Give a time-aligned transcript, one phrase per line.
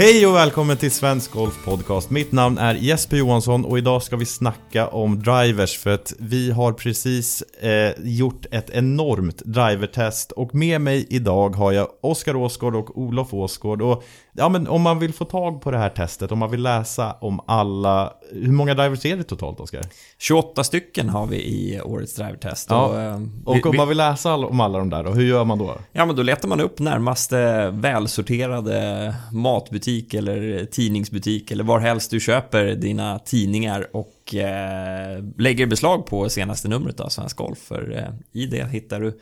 [0.00, 2.10] Hej och välkommen till Svensk Golf Podcast.
[2.10, 6.50] Mitt namn är Jesper Johansson och idag ska vi snacka om drivers för att vi
[6.50, 12.74] har precis eh, gjort ett enormt drivertest och med mig idag har jag Oskar Åsgård
[12.76, 16.32] och Olof Åsgård och ja men om man vill få tag på det här testet,
[16.32, 19.82] om man vill läsa om alla, hur många drivers är det totalt Oskar?
[20.18, 22.66] 28 stycken har vi i årets drivertest.
[22.70, 25.10] Ja, och, eh, Och vi, om vi, man vill läsa om alla de där då,
[25.10, 25.74] hur gör man då?
[25.92, 32.20] ja, men då letar man upp närmaste välsorterade matbutik eller tidningsbutik eller var helst du
[32.20, 37.58] köper dina tidningar och eh, lägger beslag på senaste numret av Svensk Golf.
[37.58, 39.18] För eh, i det hittar du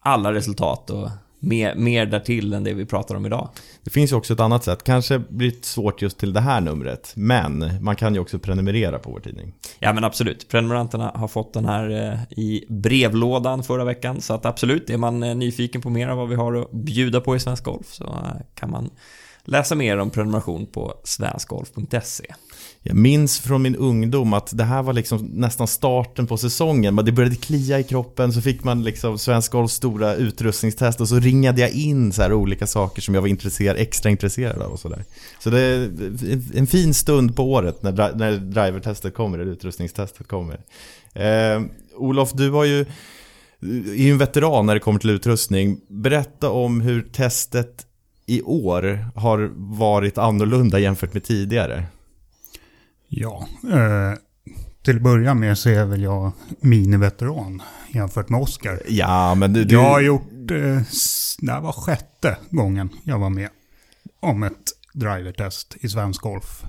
[0.00, 1.10] alla resultat och
[1.40, 3.48] mer, mer därtill än det vi pratar om idag.
[3.84, 6.60] Det finns ju också ett annat sätt, kanske blir det svårt just till det här
[6.60, 9.54] numret, men man kan ju också prenumerera på vår tidning.
[9.78, 14.46] Ja men absolut, prenumeranterna har fått den här eh, i brevlådan förra veckan så att
[14.46, 17.40] absolut, är man eh, nyfiken på mer av vad vi har att bjuda på i
[17.40, 18.90] Svensk Golf så eh, kan man
[19.50, 22.24] läsa mer om prenumeration på svenskgolf.se.
[22.82, 26.94] Jag minns från min ungdom att det här var liksom nästan starten på säsongen.
[26.94, 31.08] Men Det började klia i kroppen, så fick man liksom Svensk Golfs stora utrustningstest och
[31.08, 34.72] så ringade jag in så här olika saker som jag var intresserad, extra intresserad av
[34.72, 35.04] och så där.
[35.38, 35.90] Så det är
[36.54, 40.60] en fin stund på året när, när drivertestet kommer, eller utrustningstestet kommer.
[41.14, 41.62] Eh,
[41.96, 42.86] Olof, du har ju
[43.62, 45.80] är ju en veteran när det kommer till utrustning.
[45.88, 47.86] Berätta om hur testet
[48.30, 51.84] i år har varit annorlunda jämfört med tidigare.
[53.08, 54.18] Ja, eh,
[54.82, 58.82] till att börja med så är väl jag miniveteran jämfört med Oskar.
[58.88, 59.64] Ja, men du...
[59.64, 59.74] du...
[59.74, 60.82] Jag har gjort, eh,
[61.38, 63.48] det här var sjätte gången jag var med
[64.20, 64.64] om ett
[64.94, 66.62] drivertest i svensk golf.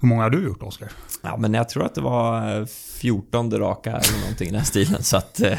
[0.00, 0.92] Hur många har du gjort Oskar?
[1.22, 2.66] Ja men jag tror att det var eh,
[3.00, 5.58] 14 raka eller någonting i den här stilen så att eh,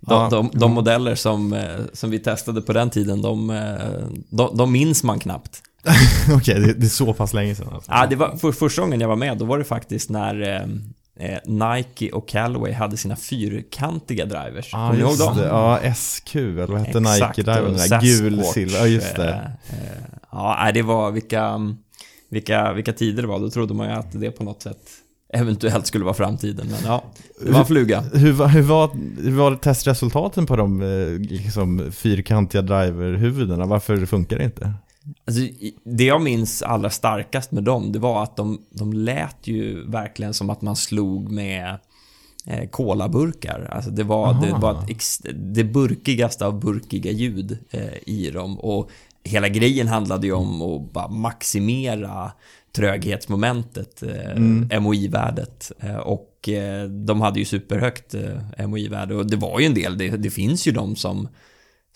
[0.00, 0.28] de, Ja.
[0.30, 4.72] de, de modeller som, eh, som vi testade på den tiden de, eh, de, de
[4.72, 5.62] minns man knappt.
[6.36, 7.90] Okej, det, det är så pass länge sedan alltså.
[7.90, 11.30] Ja, det var för, första gången jag var med, då var det faktiskt när eh,
[11.30, 14.68] eh, Nike och Callaway hade sina fyrkantiga drivers.
[14.72, 15.36] Ja, Kommer just dem?
[15.36, 15.46] det.
[15.46, 17.60] Ja, SQ, eller vad hette Exakt, Nike där?
[17.62, 19.50] och Den där gul, silver, ja just det.
[19.70, 19.76] eh,
[20.32, 21.60] Ja, det var vilka,
[22.28, 23.38] vilka, vilka tider det var.
[23.40, 24.90] Då trodde man ju att det på något sätt
[25.32, 26.66] eventuellt skulle vara framtiden.
[26.70, 27.04] Men ja,
[27.44, 28.00] det var en fluga.
[28.12, 28.90] Hur, var- hur, var,
[29.22, 33.66] hur var testresultaten på de eh, liksom, fyrkantiga driverhuvudena?
[33.66, 34.72] Varför funkar det inte?
[35.26, 35.42] Alltså,
[35.84, 40.34] det jag minns allra starkast med dem, det var att de, de lät ju verkligen
[40.34, 41.78] som att man slog med
[42.46, 43.68] eh, kolaburkar.
[43.72, 48.58] Alltså det var, det var ex, det burkigaste av burkiga ljud eh, i dem.
[48.60, 48.90] Och
[49.24, 52.32] hela grejen handlade ju om att bara maximera
[52.72, 55.72] tröghetsmomentet, eh, MOI-värdet.
[55.80, 58.14] Eh, och eh, de hade ju superhögt
[58.58, 59.14] MOI-värde.
[59.14, 61.28] Och det var ju en del, det, det finns ju de som,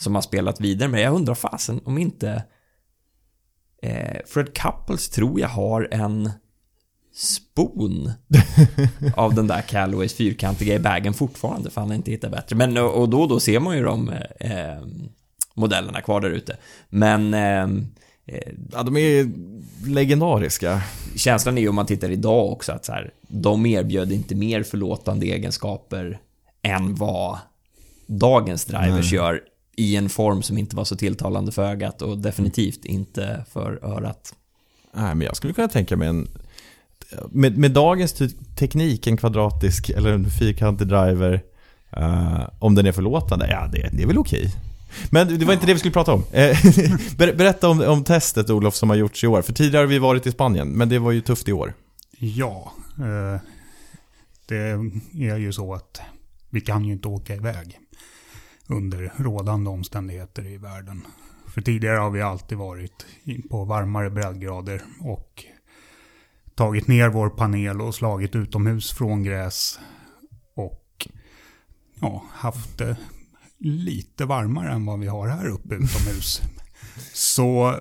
[0.01, 0.89] som har spelat vidare.
[0.89, 2.43] Men jag undrar fasen om inte
[3.83, 6.31] Eh, Fred Couples tror jag har en
[7.15, 8.13] spon
[9.17, 12.57] av den där Callaways fyrkantiga i bagen fortfarande, för han har inte hittat bättre.
[12.57, 14.09] Men och då och då ser man ju de
[14.41, 14.81] eh,
[15.55, 16.57] modellerna kvar där ute.
[16.89, 17.87] Men eh,
[18.73, 19.31] Ja, de är
[19.89, 20.83] legendariska.
[21.17, 24.63] känslan är ju om man tittar idag också att så här, de erbjöd inte mer
[24.63, 26.19] förlåtande egenskaper
[26.63, 27.39] än vad
[28.07, 29.41] dagens drivers gör
[29.77, 34.35] i en form som inte var så tilltalande för ögat och definitivt inte för örat.
[34.93, 36.29] Nej, men jag skulle kunna tänka mig en...
[37.31, 41.43] Med, med dagens te- teknik, en kvadratisk eller en fyrkantig driver,
[41.91, 44.53] eh, om den är förlåtande, ja det, det är väl okej.
[45.11, 46.25] Men det var inte det vi skulle prata om.
[46.33, 46.59] Eh,
[47.17, 49.43] berätta om, om testet Olof som har gjorts i år.
[49.43, 51.75] För tidigare har vi varit i Spanien, men det var ju tufft i år.
[52.19, 53.41] Ja, eh,
[54.49, 54.57] det
[55.29, 56.01] är ju så att
[56.51, 57.79] vi kan ju inte åka iväg
[58.69, 61.07] under rådande omständigheter i världen.
[61.55, 63.07] För tidigare har vi alltid varit
[63.51, 65.45] på varmare breddgrader och
[66.55, 69.79] tagit ner vår panel och slagit utomhus från gräs
[70.55, 71.09] och
[72.01, 72.97] ja, haft det
[73.59, 76.43] lite varmare än vad vi har här uppe utomhus.
[77.13, 77.81] Så,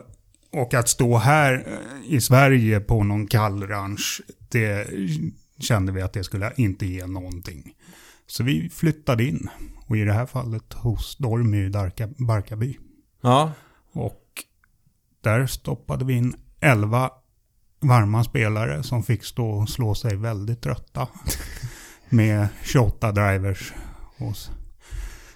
[0.51, 4.87] och att stå här eh, i Sverige på någon kall ranch, det
[5.59, 7.73] kände vi att det skulle inte ge någonting.
[8.27, 9.49] Så vi flyttade in.
[9.87, 12.77] Och i det här fallet hos Dormy i Darka, Barkarby.
[13.21, 13.51] Ja.
[13.91, 14.23] Och
[15.21, 17.09] där stoppade vi in 11
[17.79, 21.07] varma spelare som fick stå och slå sig väldigt trötta.
[22.09, 23.73] Med 28 drivers.
[24.17, 24.35] Och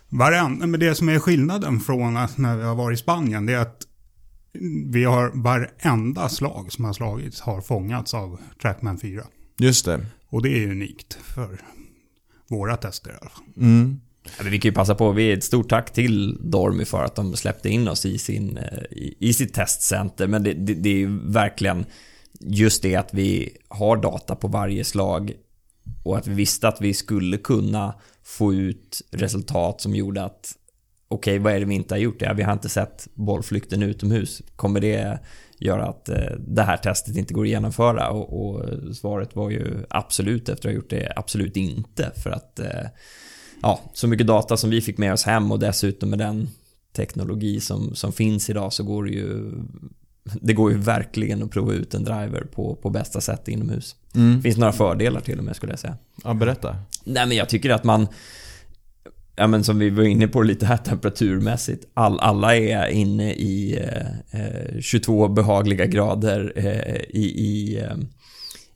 [0.10, 3.54] varenda, men det som är skillnaden från att när vi har varit i Spanien det
[3.54, 3.86] är att
[4.86, 9.24] vi har varenda slag som har slagits har fångats av Trackman 4.
[9.58, 10.06] Just det.
[10.30, 11.62] Och det är unikt för
[12.48, 13.44] våra tester i alla fall.
[13.58, 14.00] Mm.
[14.38, 17.36] Ja, vi kan ju passa på, vi ett stort tack till Dormy för att de
[17.36, 20.28] släppte in oss i, sin, eh, i, i sitt testcenter.
[20.28, 21.86] Men det, det, det är ju verkligen
[22.40, 25.34] just det att vi har data på varje slag
[26.04, 27.94] och att vi visste att vi skulle kunna
[28.38, 30.56] få ut resultat som gjorde att
[31.08, 32.22] okej, okay, vad är det vi inte har gjort?
[32.22, 34.42] Ja, vi har inte sett bollflykten utomhus.
[34.56, 35.20] Kommer det
[35.58, 38.10] göra att eh, det här testet inte går att genomföra?
[38.10, 38.66] Och, och,
[38.96, 42.12] svaret var ju absolut efter att ha gjort det, absolut inte.
[42.24, 42.88] För att eh,
[43.62, 46.50] ja, så mycket data som vi fick med oss hem och dessutom med den
[46.96, 49.52] teknologi som, som finns idag så går det ju
[50.42, 53.96] det går ju verkligen att prova ut en driver på, på bästa sätt inomhus.
[54.16, 54.36] Mm.
[54.36, 55.98] Det finns några fördelar till och med skulle jag säga.
[56.24, 56.76] Ja, berätta.
[57.04, 58.08] Nej men jag tycker att man
[59.40, 61.86] Ja men som vi var inne på lite här temperaturmässigt.
[61.94, 63.80] All, alla är inne i
[64.32, 67.98] eh, 22 eh, behagliga grader eh, i, i, eh,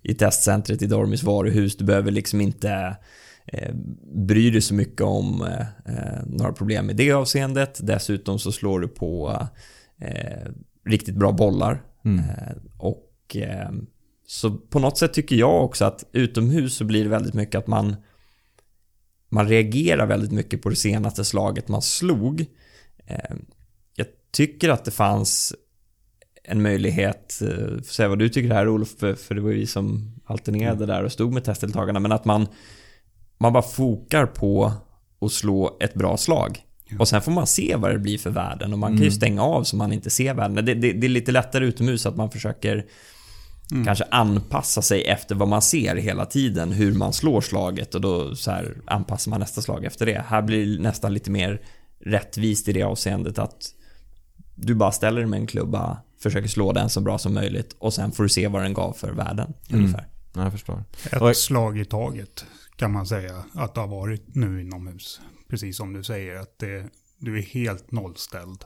[0.04, 1.78] i testcentret i Dormis varuhus.
[1.78, 2.98] Du behöver liksom inte
[3.46, 3.74] eh,
[4.16, 7.80] bry dig så mycket om eh, eh, några problem i det avseendet.
[7.84, 9.38] Dessutom så slår du på
[10.86, 11.84] riktigt bra bollar.
[12.06, 12.20] Mm.
[12.20, 13.72] Eh, och eh,
[14.28, 17.68] så på något sätt tycker jag också att utomhus så blir det väldigt mycket att
[17.68, 17.96] man
[19.30, 22.46] man reagerar väldigt mycket på det senaste slaget man slog.
[23.06, 23.36] Eh,
[23.96, 25.56] jag tycker att det fanns
[26.44, 27.36] en möjlighet,
[27.78, 31.04] får säga vad du tycker här Olof, för det var ju vi som alternerade där
[31.04, 32.48] och stod med testdeltagarna, men att man,
[33.38, 34.72] man bara fokar på
[35.22, 36.62] att slå ett bra slag.
[37.00, 39.12] Och sen får man se vad det blir för värden och man kan ju mm.
[39.12, 40.66] stänga av så man inte ser värden.
[40.66, 42.86] Det, det, det är lite lättare utomhus att man försöker
[43.72, 43.86] mm.
[43.86, 48.36] kanske anpassa sig efter vad man ser hela tiden, hur man slår slaget och då
[48.36, 50.24] så här anpassar man nästa slag efter det.
[50.28, 51.62] Här blir det nästan lite mer
[52.06, 53.74] rättvist i det avseendet att
[54.56, 57.94] du bara ställer dig med en klubba, försöker slå den så bra som möjligt och
[57.94, 59.82] sen får du se vad den gav för värden mm.
[59.82, 60.08] ungefär.
[60.36, 60.84] Ja, jag förstår.
[61.30, 62.46] Ett slag i taget
[62.76, 65.22] kan man säga att det har varit nu inomhus
[65.54, 68.66] precis som du säger, att det, du är helt nollställd.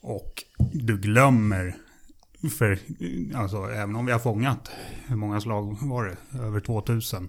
[0.00, 1.76] Och du glömmer,
[2.58, 2.78] för
[3.34, 4.70] alltså, även om vi har fångat,
[5.06, 6.38] hur många slag var det?
[6.38, 7.28] Över 2000.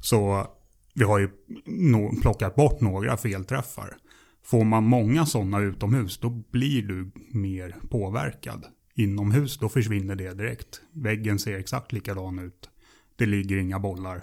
[0.00, 0.46] Så
[0.94, 1.30] vi har ju
[1.66, 3.96] no plockat bort några felträffar.
[4.44, 8.66] Får man många sådana utomhus, då blir du mer påverkad.
[8.94, 10.80] Inomhus, då försvinner det direkt.
[10.92, 12.70] Väggen ser exakt likadan ut.
[13.16, 14.22] Det ligger inga bollar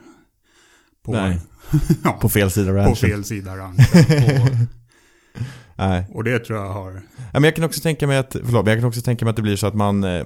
[1.11, 1.39] på, Nej.
[2.03, 2.89] ja, på fel sida ranchen.
[2.89, 3.85] På fel sida ranchen.
[5.79, 6.05] Nej.
[6.13, 6.91] Och det tror jag har...
[7.17, 9.35] Ja, men jag kan också tänka mig att, förlåt, jag kan också tänka mig att
[9.35, 10.25] det blir så att man, eh,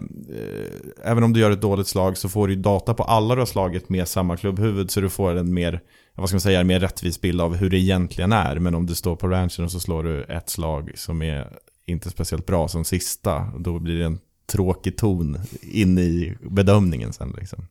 [1.03, 3.45] även om du gör ett dåligt slag så får du data på alla du har
[3.45, 5.81] slagit med samma klubbhuvud så du får en mer,
[6.15, 8.59] vad ska man säga, en mer rättvis bild av hur det egentligen är.
[8.59, 11.47] Men om du står på ranchen och så slår du ett slag som är
[11.85, 14.19] inte speciellt bra som sista, då blir det en
[14.51, 17.67] tråkig ton in i bedömningen sen liksom.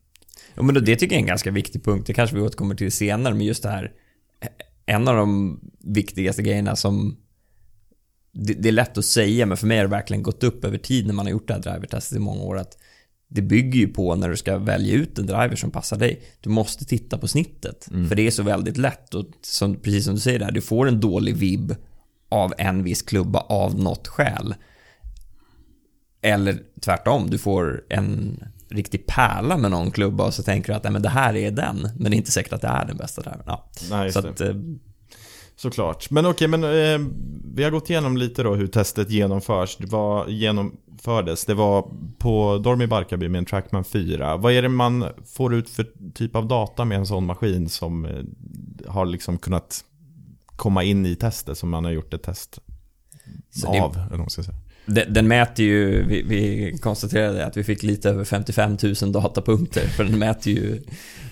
[0.55, 2.07] Ja, men det tycker jag är en ganska viktig punkt.
[2.07, 3.91] Det kanske vi återkommer till senare, men just det här.
[4.85, 7.17] En av de viktigaste grejerna som
[8.31, 10.77] det, det, är lätt att säga, men för mig har det verkligen gått upp över
[10.77, 12.57] tid när man har gjort det här drivertestet i många år.
[12.57, 12.77] Att
[13.27, 16.21] det bygger ju på när du ska välja ut en driver som passar dig.
[16.39, 17.87] Du måste titta på snittet.
[17.91, 18.09] Mm.
[18.09, 20.87] För det är så väldigt lätt och som, precis som du säger där, du får
[20.87, 21.75] en dålig vibb
[22.29, 24.55] av en viss klubba av något skäl.
[26.21, 30.83] Eller tvärtom, du får en riktig pärla med någon klubba och så tänker du att
[30.83, 32.97] nej, men det här är den, men det är inte säkert att det är den
[32.97, 33.41] bästa där.
[33.45, 33.69] Ja.
[33.89, 34.53] Nej, så att, eh,
[35.55, 36.09] Såklart.
[36.09, 37.07] Men okej, men eh,
[37.53, 39.77] vi har gått igenom lite då hur testet genomförs.
[39.77, 41.45] Det var, genomfördes.
[41.45, 44.37] Det var på Dormy Barkarby med en Trackman 4.
[44.37, 48.05] Vad är det man får ut för typ av data med en sån maskin som
[48.05, 48.23] eh,
[48.87, 49.83] har liksom kunnat
[50.55, 52.59] komma in i testet som man har gjort ett test
[53.49, 53.93] så av?
[53.93, 54.57] Det, eller ska säga.
[54.85, 59.87] Den, den, mäter ju, vi, vi, konstaterade att vi fick lite över 55 000 datapunkter
[59.87, 60.81] för den mäter ju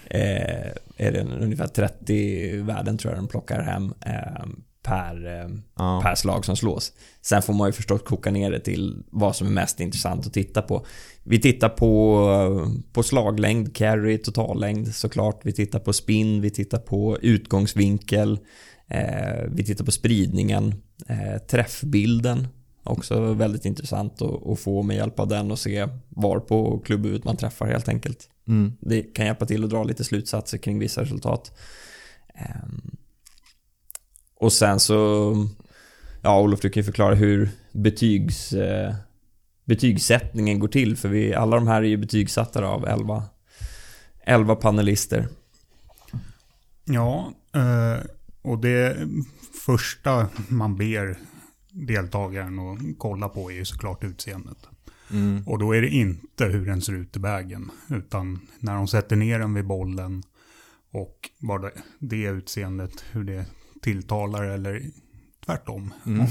[0.10, 4.46] eh, är det ungefär 30 värden tror jag den plockar hem eh,
[4.84, 6.02] per, eh, ja.
[6.04, 6.94] per slag som slås.
[7.22, 10.34] Sen får man ju förstås koka ner det till vad som är mest intressant att
[10.34, 10.86] titta på.
[11.24, 15.40] Vi tittar på, på slaglängd, carry, totallängd såklart.
[15.44, 18.40] Vi tittar på spin, vi tittar på utgångsvinkel.
[18.88, 20.74] Eh, vi tittar på spridningen,
[21.08, 22.48] eh, träffbilden
[22.84, 27.38] Också väldigt intressant att, få med hjälp av den och se var på klubbhuvudet man
[27.38, 28.30] träffar helt enkelt.
[28.48, 28.74] Mm.
[28.80, 31.58] Det kan hjälpa till att dra lite slutsatser kring vissa resultat.
[32.66, 32.98] Um,
[34.36, 35.36] och sen så,
[36.22, 38.96] ja Olof du kan ju förklara hur betygs, eh,
[39.66, 43.24] betygssättningen går till för vi, alla de här är ju betygsatta av 11,
[44.26, 45.28] 11 panelister.
[46.86, 48.06] Ja, eh,
[48.42, 48.98] och det
[49.66, 51.18] första man ber
[51.72, 54.58] deltagaren att kolla på är ju såklart utseendet.
[55.12, 55.48] Mm.
[55.48, 57.72] Och då är det inte hur den ser ut i vägen.
[57.90, 60.24] Utan när de sätter ner den vid bollen
[60.92, 63.46] och bara det utseendet, hur det
[63.82, 64.84] tilltalar eller
[65.46, 66.26] tvärtom, mm.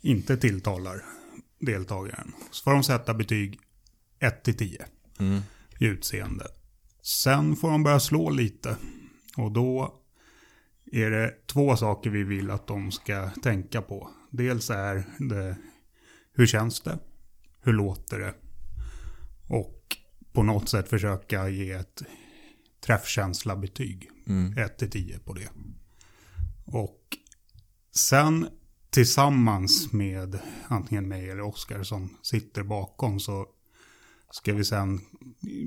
[0.00, 1.04] inte tilltalar
[1.58, 2.32] deltagaren.
[2.50, 3.58] Så får de sätta betyg
[4.18, 4.86] 1 till 10
[5.18, 5.40] mm.
[5.78, 6.46] i utseende.
[7.02, 8.76] Sen får de börja slå lite
[9.36, 9.94] och då
[10.92, 14.10] är det två saker vi vill att de ska tänka på.
[14.30, 15.56] Dels är det
[16.32, 16.98] hur känns det?
[17.62, 18.34] Hur låter det?
[19.48, 19.96] Och
[20.32, 22.02] på något sätt försöka ge ett
[22.86, 24.10] träffkänsla-betyg.
[24.56, 24.90] 1 mm.
[24.90, 25.48] 10 på det.
[26.64, 27.00] Och
[27.94, 28.48] sen
[28.90, 33.46] tillsammans med antingen mig eller Oskar som sitter bakom så
[34.30, 35.00] ska vi sen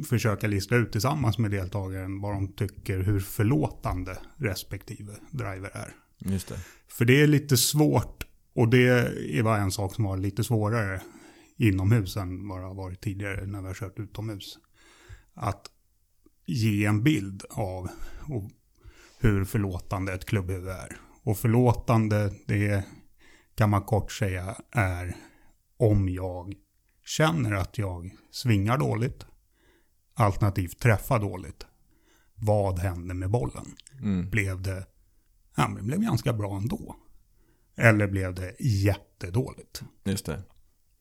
[0.10, 5.96] försöka lista ut tillsammans med deltagaren vad de tycker hur förlåtande respektive driver är.
[6.20, 6.60] Just det.
[6.88, 11.02] För det är lite svårt och det var en sak som var lite svårare
[11.58, 14.58] inomhus än vad det har varit tidigare när vi har kört utomhus.
[15.34, 15.68] Att
[16.46, 17.90] ge en bild av
[19.20, 20.98] hur förlåtande ett klubbhuvud är.
[21.24, 22.86] Och förlåtande, det
[23.56, 25.16] kan man kort säga är
[25.78, 26.54] om jag
[27.06, 29.26] känner att jag svingar dåligt,
[30.14, 31.66] alternativt träffar dåligt.
[32.36, 33.66] Vad händer med bollen?
[34.02, 34.30] Mm.
[34.30, 34.86] Blev det,
[35.58, 36.96] ja, det blev ganska bra ändå.
[37.76, 39.84] Eller blev det jättedåligt?
[40.04, 40.44] Just det.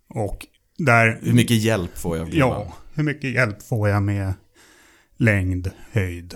[0.09, 0.47] Och
[0.79, 1.21] där...
[1.23, 2.35] Hur mycket hjälp får jag?
[2.35, 4.35] Ja, hur mycket hjälp får jag med
[5.17, 6.35] längd, höjd?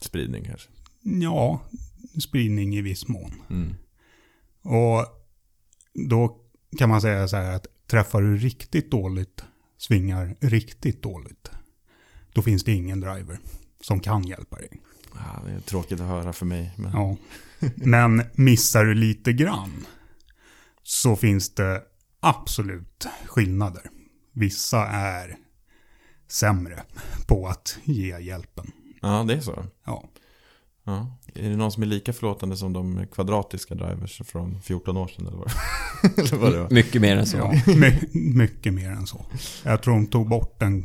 [0.00, 0.68] Spridning kanske?
[1.02, 1.60] Ja,
[2.22, 3.34] spridning i viss mån.
[3.50, 3.74] Mm.
[4.62, 5.06] Och
[6.08, 6.40] då
[6.78, 9.44] kan man säga så här att träffar du riktigt dåligt,
[9.78, 11.50] svingar riktigt dåligt,
[12.32, 13.38] då finns det ingen driver
[13.80, 14.80] som kan hjälpa dig.
[15.14, 16.72] Ja, det är tråkigt att höra för mig.
[16.76, 16.92] Men...
[16.92, 17.16] Ja.
[17.74, 19.86] men missar du lite grann
[20.82, 21.82] så finns det
[22.20, 23.82] absolut skillnader.
[24.32, 25.36] Vissa är
[26.28, 26.82] sämre
[27.26, 28.70] på att ge hjälpen.
[29.02, 29.64] Ja, det är så?
[29.84, 30.04] Ja.
[30.84, 31.18] ja.
[31.34, 35.26] Är det någon som är lika förlåtande som de kvadratiska drivers från 14 år sedan?
[35.26, 35.50] Eller vad,
[36.18, 36.70] eller vad det var?
[36.70, 37.36] Mycket mer än så.
[37.36, 39.26] Ja, my mycket mer än så.
[39.62, 40.84] Jag tror de tog bort den,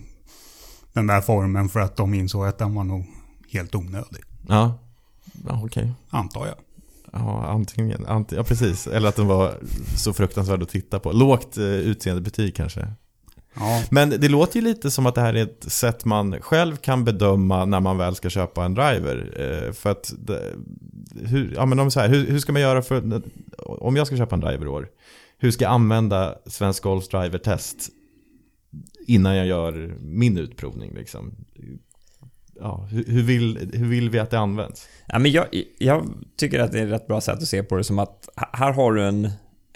[0.94, 3.06] den där formen för att de insåg att den var nog
[3.52, 4.24] helt onödig.
[4.48, 4.83] Ja,
[5.48, 5.84] ja okej.
[5.84, 5.90] Okay.
[6.10, 6.56] Antar jag.
[7.12, 8.06] Ja, antingen.
[8.06, 8.88] Ant ja, precis.
[8.88, 9.54] Eller att den var
[9.98, 11.12] så fruktansvärd att titta på.
[11.12, 12.88] Lågt eh, utseendebetyg kanske.
[13.54, 13.84] Ja.
[13.92, 17.04] Men det låter ju lite som att det här är ett sätt man själv kan
[17.06, 19.34] bedöma när man väl ska köpa en driver.
[19.38, 20.14] Eh, för att,
[21.26, 23.22] hur, ja men om så här, hur, hur ska man göra för,
[23.58, 24.88] om jag ska köpa en driver i år,
[25.38, 27.90] hur ska jag använda Svensk Golfs driver-test
[29.08, 31.36] innan jag gör min utprovning liksom?
[32.60, 34.88] Ja, hur, hur, vill, hur vill vi att det används?
[35.08, 35.46] Ja, men jag,
[35.78, 38.30] jag tycker att det är ett rätt bra sätt att se på det som att
[38.54, 39.26] här har du en,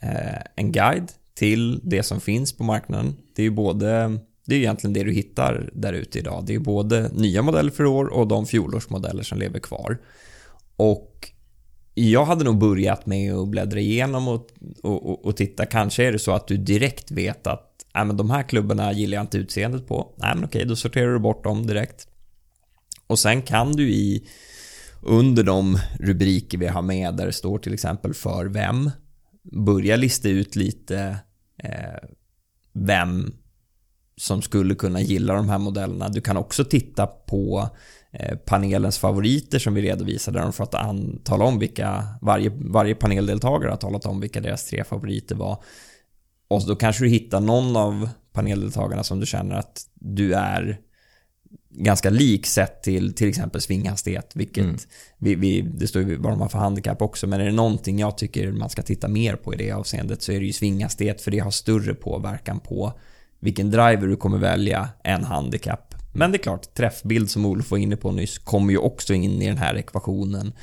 [0.02, 3.16] eh, en guide till det som finns på marknaden.
[3.36, 6.44] Det är ju både det är egentligen det du hittar där ute idag.
[6.46, 9.98] Det är både nya modeller för år och de fjolårsmodeller som lever kvar.
[10.76, 11.32] Och
[11.94, 14.50] jag hade nog börjat med att bläddra igenom och,
[14.84, 15.66] och, och, och titta.
[15.66, 19.16] Kanske är det så att du direkt vet att nej, men de här klubborna gillar
[19.16, 20.14] jag inte utseendet på.
[20.16, 22.08] Nej, men okej, då sorterar du bort dem direkt.
[23.08, 24.28] Och sen kan du i
[25.02, 28.92] under de rubriker vi har med där det står till exempel för vem
[29.52, 31.18] börja lista ut lite
[31.64, 32.10] eh,
[32.74, 33.34] vem
[34.18, 36.10] som skulle kunna gilla de här modellerna.
[36.10, 37.70] Du kan också titta på
[38.12, 40.38] eh, panelens favoriter som vi redovisade.
[40.38, 40.76] Där de fått
[41.24, 45.64] tala om vilka, varje, varje paneldeltagare har talat om vilka deras tre favoriter var.
[46.48, 50.80] Och då kanske du hittar någon av paneldeltagarna som du känner att du är
[51.78, 54.32] ganska lik sett till till exempel svinghastighet.
[54.36, 54.78] Vilket mm.
[55.18, 57.28] vi, vi, det står ju vad de har för handikapp också.
[57.28, 60.32] Men är det någonting jag tycker man ska titta mer på i det avseendet så
[60.32, 61.22] är det ju svinghastighet.
[61.22, 62.94] För det har större påverkan på
[63.40, 65.96] vilken driver du kommer välja än handikapp.
[66.14, 69.42] Men det är klart, träffbild som Olof var inne på nyss kommer ju också in
[69.42, 70.54] i den här ekvationen.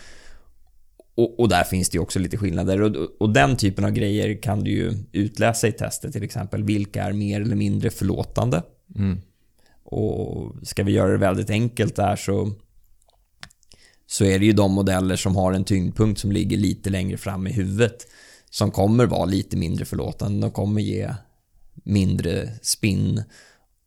[1.16, 2.82] Och, och där finns det ju också lite skillnader.
[2.82, 6.64] Och, och, den typen av grejer kan du ju utläsa i testet till exempel.
[6.64, 8.62] Vilka är mer eller mindre förlåtande?
[8.96, 9.18] Mm.
[9.84, 12.52] Och ska vi göra det väldigt enkelt där så
[14.06, 17.46] så är det ju de modeller som har en tyngdpunkt som ligger lite längre fram
[17.46, 18.06] i huvudet
[18.50, 20.40] som kommer vara lite mindre förlåtande.
[20.40, 21.14] De kommer ge
[21.74, 23.22] mindre spinn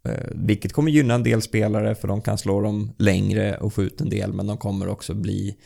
[0.06, 3.84] eh, vilket kommer gynna en del spelare för de kan slå dem längre och få
[3.84, 5.58] ut en del men de kommer också bli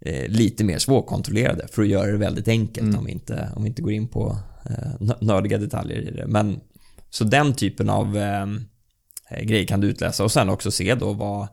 [0.00, 2.98] eh, lite mer svårkontrollerade för att göra det väldigt enkelt mm.
[2.98, 4.36] om, vi inte, om vi inte går in på
[4.70, 6.26] eh, nördiga detaljer i det.
[6.26, 6.60] Men,
[7.10, 8.56] så den typen av eh, Eh,
[9.42, 11.48] grejer kan du utläsa och sen också se då vad,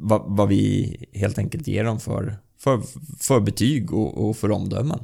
[0.00, 2.80] vad, vad vi helt enkelt ger dem för, för,
[3.18, 5.00] för betyg och, och för omdömen.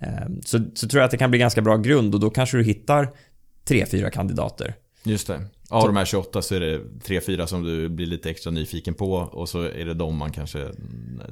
[0.00, 2.56] Eh, så, så tror jag att det kan bli ganska bra grund och då kanske
[2.56, 3.08] du hittar
[3.64, 4.74] tre, fyra kandidater.
[5.04, 5.40] Just det.
[5.68, 9.12] Av de här 28 så är det 3-4 som du blir lite extra nyfiken på
[9.12, 10.68] och så är det de man kanske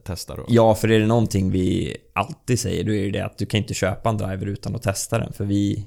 [0.05, 0.45] testar då.
[0.49, 3.75] Ja, för är det någonting vi alltid säger, då är det att du kan inte
[3.75, 5.33] köpa en driver utan att testa den.
[5.33, 5.87] För vi...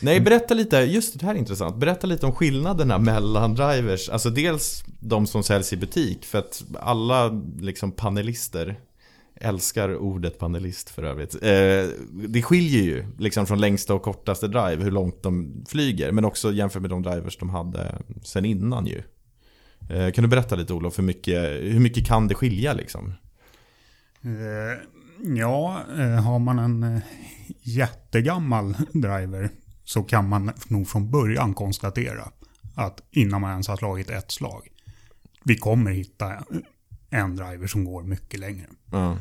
[0.00, 1.76] Nej, berätta lite, just det här är intressant.
[1.76, 4.08] Berätta lite om skillnaderna mellan drivers.
[4.08, 8.76] Alltså dels de som säljs i butik, för att alla liksom panelister
[9.40, 11.34] Älskar ordet panelist för övrigt.
[11.34, 11.90] Eh,
[12.28, 16.12] det skiljer ju liksom från längsta och kortaste drive hur långt de flyger.
[16.12, 19.02] Men också jämfört med de drivers de hade sen innan ju.
[19.90, 23.12] Eh, kan du berätta lite Olof, hur mycket, hur mycket kan det skilja liksom?
[24.22, 24.78] Eh,
[25.36, 27.02] ja, eh, har man en eh,
[27.62, 29.50] jättegammal driver
[29.86, 32.28] så kan man nog från början konstatera
[32.74, 34.68] att innan man ens har slagit ett slag.
[35.44, 36.44] Vi kommer hitta
[37.10, 38.66] en driver som går mycket längre.
[38.92, 39.16] Mm.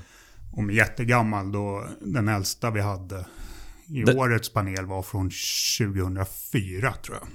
[0.54, 3.26] Om jättegammal då, den äldsta vi hade
[3.88, 5.30] i Det- årets panel var från
[5.80, 7.28] 2004 tror jag.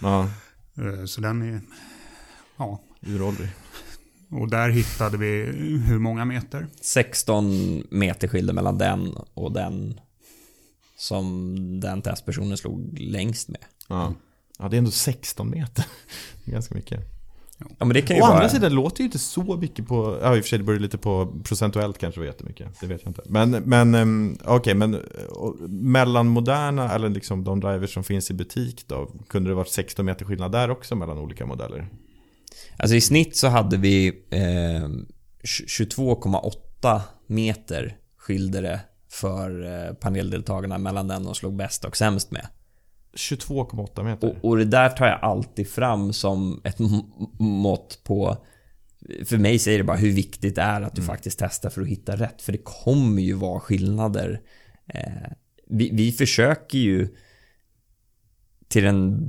[0.00, 0.30] Ja,
[0.78, 1.60] Eh, Så den är,
[2.56, 2.80] ja.
[3.06, 3.48] uråldrig.
[4.30, 5.42] Och där hittade vi
[5.86, 6.66] hur många meter?
[6.80, 10.00] 16 meter skilde mellan den och den
[10.96, 13.60] som den testpersonen slog längst med.
[13.88, 14.14] Ja.
[14.58, 15.84] ja, det är ändå 16 meter.
[16.44, 17.00] Det ganska mycket.
[17.58, 18.36] Ja, men det kan ju Å vara...
[18.36, 20.78] andra sidan låter ju inte så mycket på, ja i och för sig det beror
[20.78, 22.80] lite på procentuellt kanske var jättemycket.
[22.80, 23.22] Det vet jag inte.
[23.26, 25.00] Men, men um, okej, men uh,
[25.68, 30.06] mellan moderna, eller liksom de drivers som finns i butik då, kunde det varit 16
[30.06, 31.88] meter skillnad där också mellan olika modeller?
[32.76, 34.88] Alltså i snitt så hade vi eh,
[35.44, 42.46] 22,8 meter skilde det för eh, paneldeltagarna mellan den de slog bäst och sämst med.
[43.14, 44.28] 22,8 meter.
[44.28, 46.78] Och, och det där tar jag alltid fram som ett
[47.38, 48.36] mått på
[49.24, 51.88] för mig säger det bara hur viktigt det är att du faktiskt testar för att
[51.88, 52.42] hitta rätt.
[52.42, 54.40] För det kommer ju vara skillnader.
[54.86, 55.30] Eh,
[55.66, 57.08] vi, vi försöker ju
[58.68, 59.20] till den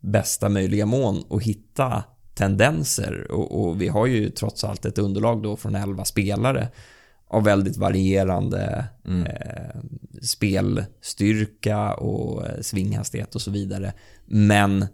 [0.00, 2.04] bästa möjliga mån att hitta
[2.34, 3.30] tendenser.
[3.30, 6.68] Och, och vi har ju trots allt ett underlag då från 11 spelare
[7.28, 9.80] av väldigt varierande eh,
[10.22, 13.92] spelstyrka och eh, svinghastighet och så vidare.
[14.26, 14.86] Men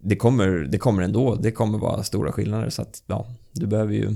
[0.00, 3.94] det kommer, det kommer ändå, det kommer vara stora skillnader så att ja, du behöver
[3.94, 4.06] ju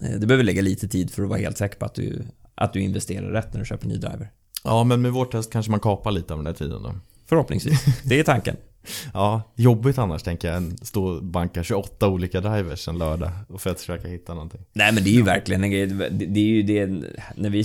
[0.00, 2.22] eh, du behöver lägga lite tid för att vara helt säker på att du,
[2.54, 4.30] att du investerar rätt när du köper en ny driver.
[4.64, 6.94] Ja, men med vårt test kanske man kapar lite av den där tiden då.
[7.26, 7.84] Förhoppningsvis.
[8.04, 8.56] Det är tanken.
[9.14, 13.60] Ja, jobbigt annars tänker jag, än stå och banka 28 olika drivers en lördag och
[13.60, 14.60] för att försöka hitta någonting.
[14.72, 15.86] Nej men det är ju verkligen en grej.
[16.10, 16.86] Det, är ju det
[17.34, 17.64] när vi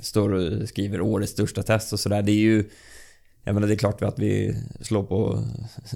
[0.00, 2.22] står och skriver årets största test och sådär.
[2.22, 2.70] Det är ju
[3.44, 5.44] jag menar det är klart att vi slår på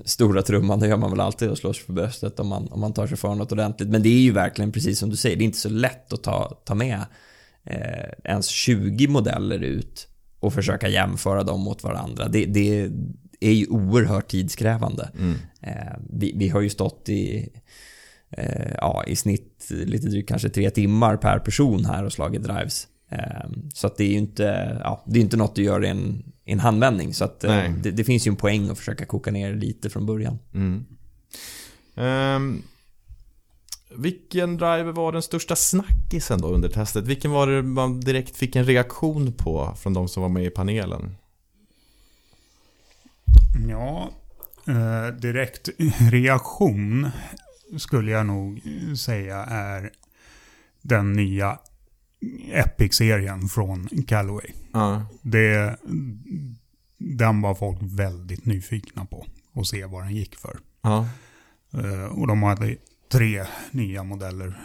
[0.05, 2.81] stora trumman, det gör man väl alltid och slår sig för bröstet om man, om
[2.81, 3.89] man tar sig för något ordentligt.
[3.89, 6.23] Men det är ju verkligen precis som du säger, det är inte så lätt att
[6.23, 7.01] ta, ta med
[7.65, 10.09] eh, ens 20 modeller ut
[10.41, 12.29] och försöka jämföra dem mot varandra.
[12.29, 12.91] Det, det
[13.47, 15.11] är ju oerhört tidskrävande.
[15.61, 17.49] Eh, vi, vi har ju stått i
[18.31, 22.89] eh, ja, i snitt lite drygt kanske tre timmar per person här och slagit drives.
[23.11, 25.89] Eh, så att det är ju inte, ja, det är inte något du gör i
[25.89, 27.15] en, i en handvändning.
[27.15, 30.39] Så att det, det finns ju en poäng att försöka koka ner lite från början.
[30.55, 30.85] Mm.
[31.97, 32.63] Ehm,
[33.97, 37.07] vilken driver var den största snackisen då under testet?
[37.07, 40.51] Vilken var det man direkt fick en reaktion på från de som var med i
[40.51, 41.17] panelen?
[43.69, 44.11] Ja,
[44.67, 45.69] eh, direkt
[46.11, 47.11] reaktion
[47.79, 48.63] skulle jag nog
[48.99, 49.91] säga är
[50.83, 51.59] den nya
[52.53, 54.51] Epic-serien från Callaway.
[54.73, 55.07] Ja.
[55.23, 55.77] Det,
[56.99, 60.59] den var folk väldigt nyfikna på att se vad den gick för.
[60.83, 61.09] Ja.
[61.73, 62.77] Eh, Och de hade
[63.13, 64.61] tre nya modeller,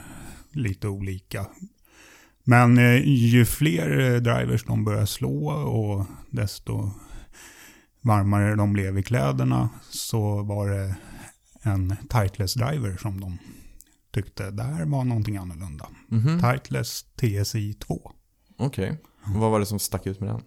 [0.52, 1.46] lite olika.
[2.44, 6.92] Men eh, ju fler eh, drivers de började slå och desto
[8.02, 10.96] varmare de blev i kläderna så var det
[11.64, 13.38] en Titleist driver som de
[14.14, 15.88] tyckte där var någonting annorlunda.
[16.08, 16.42] Mhm.
[16.42, 18.12] Titleist TSI 2.
[18.58, 18.98] Okej.
[19.26, 20.42] Vad var det som stack ut med den?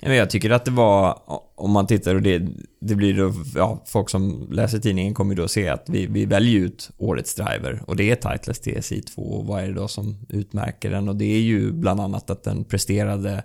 [0.00, 1.22] Jag tycker att det var,
[1.54, 2.48] om man tittar och det,
[2.80, 6.60] det blir då, ja, folk som läser tidningen kommer då se att vi, vi väljer
[6.60, 10.26] ut årets driver och det är Titleist TSI 2 och vad är det då som
[10.28, 13.44] utmärker den och det är ju bland annat att den presterade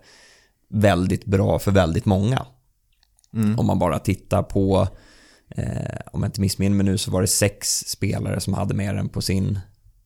[0.72, 2.46] väldigt bra för väldigt många.
[3.34, 3.60] Mm.
[3.60, 4.88] Om man bara tittar på,
[5.50, 8.96] eh, om jag inte missminner mig nu så var det sex spelare som hade med
[8.96, 9.60] den på sin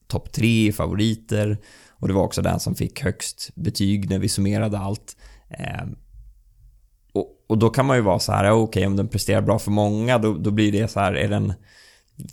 [0.08, 1.58] topp tre favoriter
[1.90, 5.18] och det var också den som fick högst betyg när vi summerade allt.
[5.50, 5.86] Eh,
[7.14, 9.72] och, och då kan man ju vara så här, okej om den presterar bra för
[9.72, 11.54] många då, då blir det så här, är den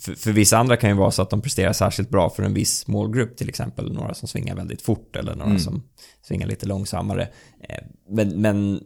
[0.01, 2.53] för, för vissa andra kan ju vara så att de presterar särskilt bra för en
[2.53, 5.59] viss målgrupp, till exempel några som svingar väldigt fort eller några Mm.
[5.59, 5.83] som
[6.21, 7.21] svingar lite långsammare.
[7.69, 8.81] Eh, Men, men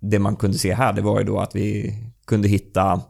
[0.00, 1.94] det man kunde se här, det var ju då att vi
[2.26, 3.00] kunde hitta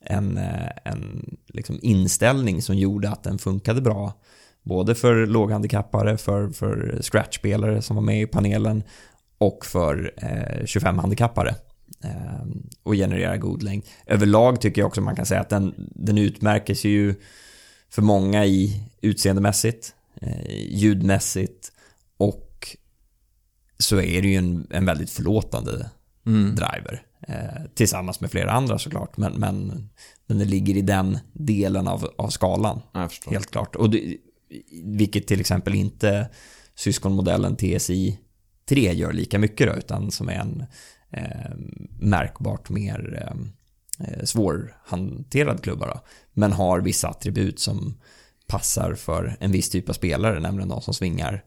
[0.00, 4.12] en, eh, en liksom inställning som gjorde att den funkade bra.
[4.62, 8.82] Både för låghandikappare, för, för scratchspelare som var med i panelen
[9.38, 11.54] och för eh, 25-handikappare.
[12.04, 12.46] Eh,
[12.82, 13.82] och generera god längd.
[14.06, 17.14] Överlag tycker jag också man kan säga att den, den utmärker sig ju
[17.90, 21.72] för många i utseendemässigt, eh, ljudmässigt
[22.16, 22.76] och
[23.78, 25.90] så är det ju en, en väldigt förlåtande
[26.26, 26.54] Mm.
[26.54, 27.02] driver.
[27.28, 29.88] Eh, tillsammans med flera andra såklart, men, men,
[30.26, 32.80] men det ligger i den delen av, av skalan.
[33.30, 33.76] Helt klart.
[33.76, 34.16] Och det,
[34.84, 36.28] vilket till exempel inte
[36.74, 38.18] syskonmodellen TSI
[38.68, 40.64] 3 gör lika mycket då, utan som är en
[41.10, 41.56] eh,
[41.98, 43.48] märkbart mer ehm,
[43.98, 46.00] eh, svårhanterad klubba då.
[46.32, 48.00] Men har vissa attribut som
[48.46, 51.44] passar för en viss typ av spelare, nämligen de som svingar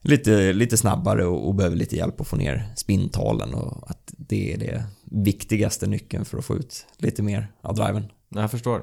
[0.00, 4.52] lite, lite snabbare och, och behöver lite hjälp att få ner spintalen och att det
[4.52, 8.04] är det viktigaste nyckeln för att få ut lite mer av driven.
[8.28, 8.82] Jag förstår.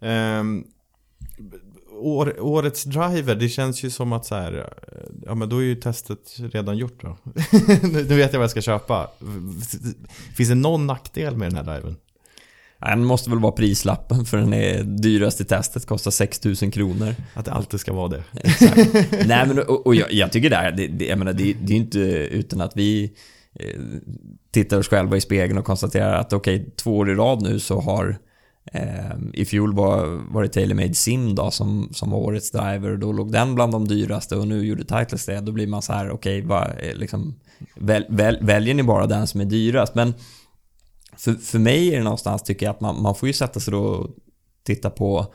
[0.00, 0.66] Um
[2.06, 4.72] år, årets driver, det känns ju som att så här,
[5.26, 7.16] ja men då är ju testet redan gjort då.
[7.82, 9.10] nu vet jag vad jag ska köpa.
[10.36, 11.96] Finns det någon nackdel med den här driven?
[12.80, 17.14] Den måste väl vara prislappen för den är dyrast i testet, kostar 6000 kronor.
[17.34, 18.24] Att det alltid ska vara det.
[18.40, 18.92] Exakt.
[19.26, 21.72] Nej men och, och jag, jag tycker det här, det, det, jag menar, det, det
[21.72, 23.12] är ju inte utan att vi
[23.60, 23.80] eh,
[24.50, 27.60] tittar oss själva i spegeln och konstaterar att okej, okay, två år i rad nu
[27.60, 28.18] så har
[28.64, 32.98] eh, i fjol var, var det TaylorMade Sim då som, som var årets driver och
[32.98, 35.40] då låg den bland de dyraste och nu gjorde Titleist det.
[35.40, 37.34] Då blir man så här, okej, okay, liksom,
[37.74, 39.94] väl, väl, väljer ni bara den som är dyrast?
[39.94, 40.14] Men
[41.16, 43.72] för, för mig är det någonstans, tycker jag, att man, man får ju sätta sig
[43.72, 44.10] då och
[44.64, 45.34] titta på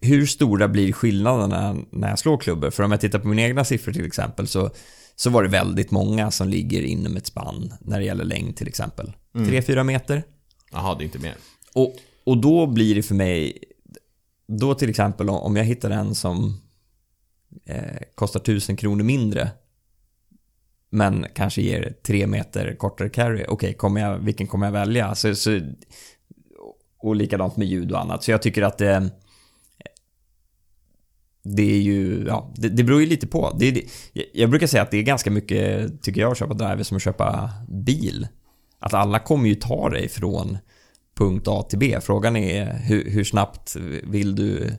[0.00, 2.70] hur stora blir skillnaderna när jag slår klubbor?
[2.70, 4.70] För om jag tittar på mina egna siffror till exempel så,
[5.16, 8.68] så var det väldigt många som ligger inom ett spann när det gäller längd till
[8.68, 9.12] exempel.
[9.32, 10.22] 3-4 meter.
[10.72, 11.36] Jaha, det är inte mer.
[11.74, 13.58] Och, och då blir det för mig,
[14.46, 16.60] då till exempel om jag hittar en som
[17.64, 19.50] eh, kostar 1000 kronor mindre
[20.90, 23.44] men kanske ger tre meter kortare carry.
[23.48, 25.14] Okej, okay, vilken kommer jag välja?
[25.14, 25.60] Så, så,
[26.98, 28.24] och likadant med ljud och annat.
[28.24, 29.10] Så jag tycker att det...
[31.42, 33.56] Det är ju, ja, det, det beror ju lite på.
[33.58, 33.82] Det, det,
[34.32, 37.02] jag brukar säga att det är ganska mycket, tycker jag, att köpa driver som att
[37.02, 38.28] köpa bil.
[38.78, 40.58] Att alla kommer ju ta dig från
[41.20, 41.98] punkt A till B.
[42.02, 44.72] Frågan är hur, hur snabbt vill du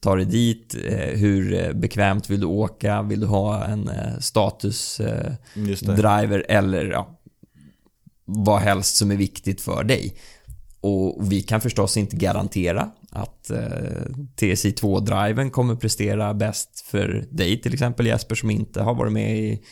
[0.00, 0.74] ta dig dit?
[1.14, 3.02] Hur bekvämt vill du åka?
[3.02, 7.18] Vill du ha en statusdriver eller ja,
[8.24, 10.14] vad helst som är viktigt för dig?
[10.80, 13.50] Och vi kan förstås inte garantera att
[14.40, 19.62] TSI2-driven kommer prestera bäst för dig till exempel Jesper som inte har varit med i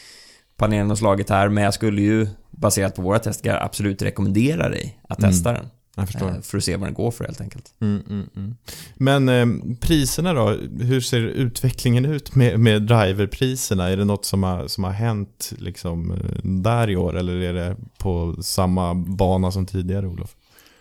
[0.57, 1.49] panelen och slagit här.
[1.49, 5.63] Men jag skulle ju baserat på våra tester absolut rekommendera dig att testa Mm.
[5.63, 5.71] den.
[5.99, 6.29] Jag förstår.
[6.29, 7.75] Eh, För att se vad den går för helt enkelt.
[7.81, 8.55] Mm, mm, mm.
[8.95, 9.47] Men eh,
[9.81, 10.49] priserna då?
[10.81, 13.89] Hur ser utvecklingen ut med, med driverpriserna?
[13.89, 17.17] Är det något som har, som har hänt liksom, eh, där i år?
[17.17, 20.37] Eller är det på samma bana som tidigare, Olof?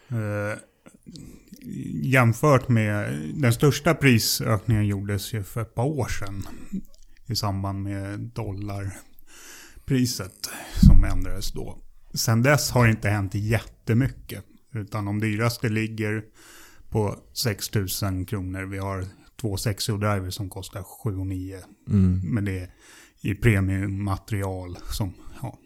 [0.10, 0.18] Eh,
[2.04, 6.48] jämfört med den största prisökningen gjordes ju för ett par år sedan.
[7.26, 10.50] I samband med dollarpriset
[10.86, 11.78] som ändrades då.
[12.14, 14.44] Sen dess har det inte hänt jättemycket.
[14.76, 16.24] Utan de dyraste ligger
[16.90, 18.64] på 6 000 kronor.
[18.66, 19.06] Vi har
[19.42, 21.60] två 60 driver som kostar 7 och 9.
[21.90, 22.22] Mm.
[22.24, 22.70] Men det är
[23.22, 25.60] i premiummaterial som, ja.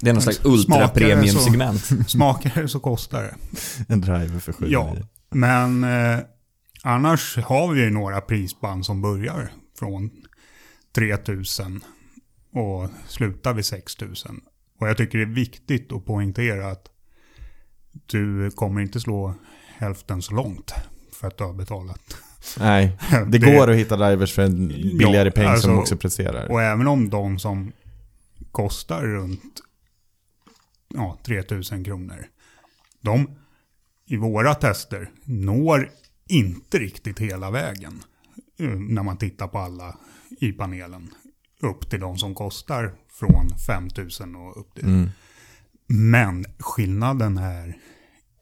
[0.00, 2.08] Det är någon slags ultra-premium-segment.
[2.08, 3.34] Smakar det så kostar det.
[3.88, 4.96] En driver för 7 Ja,
[5.30, 6.18] men eh,
[6.82, 10.10] annars har vi ju några prisband som börjar från
[10.94, 11.80] 3000
[12.52, 14.40] och slutar vid 6000.
[14.78, 16.88] Och jag tycker det är viktigt att poängtera att
[18.06, 19.34] du kommer inte slå
[19.78, 20.74] hälften så långt
[21.12, 22.16] för att du har betalat.
[22.58, 26.50] Nej, det, går att hitta drivers för en billigare Ja, peng alltså, som också presterar.
[26.50, 27.72] Och även om de som
[28.52, 29.60] kostar runt
[30.94, 32.26] ja, 3000 kronor.
[33.00, 33.30] De
[34.06, 35.90] i våra tester når
[36.28, 38.02] inte riktigt hela vägen.
[38.58, 39.96] eh, När man tittar på alla
[40.40, 41.10] i panelen.
[41.60, 44.84] Upp till de som kostar från 5000 och upp till.
[44.84, 45.08] Mm.
[45.86, 47.76] Men skillnaden är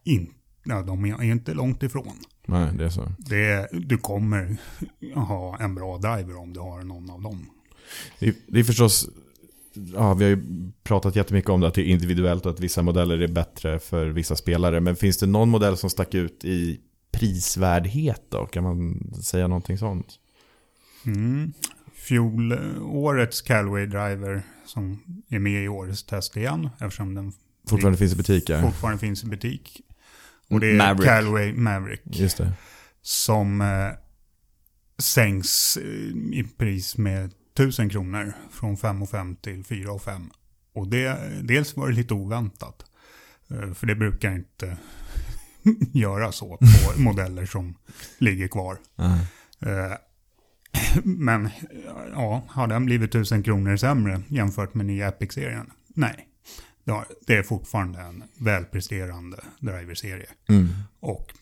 [0.05, 2.17] inte, ja, de är inte långt ifrån.
[2.47, 3.13] Nej, det är så.
[3.19, 4.57] Det du kommer
[5.15, 7.47] ha en bra driver om du har någon av dem.
[8.19, 9.09] Det det är förstås,
[9.95, 10.43] ja, vi har ju
[10.83, 14.07] pratat jättemycket om det, att det är individuellt och att vissa modeller är bättre för
[14.07, 14.81] vissa spelare.
[14.81, 18.47] Men finns det någon modell som stack ut i prisvärdhet då?
[18.47, 20.19] Kan man säga någonting sånt?
[21.07, 21.53] Mm.
[21.95, 27.33] Fjolårets Callaway Driver som är med i årets test igen eftersom den
[27.69, 28.63] Fortfarande finns i butik, ja.
[28.63, 29.81] fortfarande finns i butik.
[30.51, 31.09] Och det är Maverick.
[31.09, 32.03] Callaway Maverick.
[32.05, 32.53] Just det.
[33.03, 33.91] som eh,
[34.99, 35.83] sänks eh,
[36.33, 40.31] i pris med 1000 kronor från 5 5 till 4 5.
[40.75, 42.85] Och det, dels var det lite oväntat.
[43.51, 44.77] Eh, för det brukar inte
[45.93, 47.75] göra så på modeller som
[48.19, 48.79] ligger kvar.
[48.97, 49.19] Ja.
[49.71, 49.93] Eh,
[51.05, 51.51] men
[52.13, 55.71] ja, har den blivit 1000 kronor sämre jämfört med nya Epic-serien?
[55.95, 56.29] Nej.
[56.85, 60.27] Det har- Det är fortfarande en välpresterande driverserie.
[60.49, 60.69] Mm.
[61.01, 61.33] Och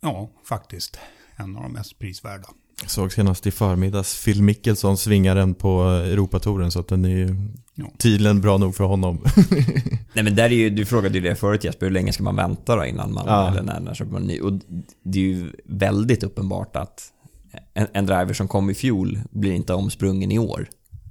[0.00, 0.98] ja, faktiskt
[1.36, 2.48] en av de mest prisvärda.
[2.80, 7.08] Jag såg senast i förmiddags Phil Mickelson svinga den på Europatouren så att den är
[7.08, 7.36] ju
[7.74, 7.90] Ja.
[7.98, 9.24] tydligen bra nog för honom.
[10.12, 12.36] Nej men där är ju, du frågade ju det förut Jesper, hur länge ska man
[12.36, 13.50] vänta då innan man, Ja.
[13.50, 14.40] eller när, när köper man en ny?
[14.40, 14.52] Och
[15.04, 17.12] det är ju väldigt uppenbart att
[17.74, 20.68] en, en driver som kom i fjol blir inte omsprungen i år.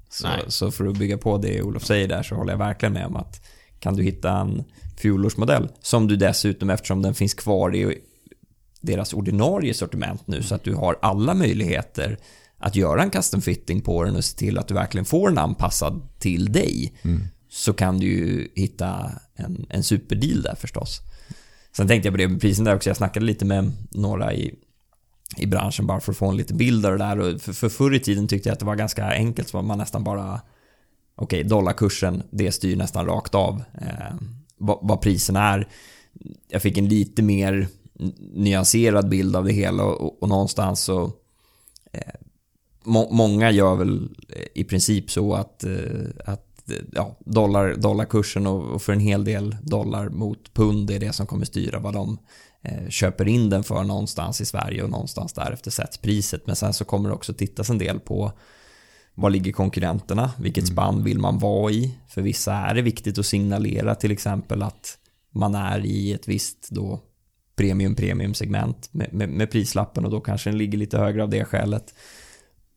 [0.10, 3.06] Så, så för att bygga på det Olof säger där så håller jag verkligen med
[3.06, 3.46] om att
[3.80, 4.63] kan du hitta en
[4.98, 7.98] fjolårsmodell som du dessutom, eftersom den finns kvar i
[8.82, 12.17] deras ordinarie sortiment nu så att du har alla möjligheter
[12.58, 15.38] att göra en custom fitting på den och se till att du verkligen får den
[15.38, 16.93] anpassad till dig
[17.50, 21.02] så kan du ju hitta en, en superdeal där förstås.
[21.78, 22.89] Sen tänkte jag på det med prisen där också.
[22.89, 24.56] Jag snackade lite med några i,
[25.38, 27.20] i branschen bara för att få en liten bild av det där.
[27.20, 29.50] Och för, för förr i tiden tyckte jag att det var ganska enkelt.
[29.50, 30.42] Så man nästan bara...
[31.20, 34.16] Okej, dollarkursen, det styr nästan rakt av eh,
[34.58, 35.68] vad, vad priserna är.
[36.48, 37.68] Jag fick en lite mer
[38.34, 41.12] nyanserad bild av det hela och, och, och någonstans så...
[41.92, 42.13] Eh,
[42.84, 45.72] må, många gör väl eh, i princip så att, eh,
[46.26, 51.00] att eh, ja, dollar, dollarkursen och, och för en hel del dollar mot pund är
[51.00, 52.18] det som kommer styra vad de
[52.89, 56.47] köper in den för någonstans i Sverige och någonstans därefter sätts priset.
[56.47, 58.32] Men sen så kommer det också tittas en del på
[59.13, 60.32] var ligger konkurrenterna?
[60.39, 61.97] Vilket spann vill man vara i?
[62.10, 64.97] För vissa är det viktigt att signalera till exempel att
[65.32, 66.99] man är i ett visst då
[67.56, 71.30] premium premium segment med, med, med prislappen och då kanske den ligger lite högre av
[71.30, 71.93] det skälet.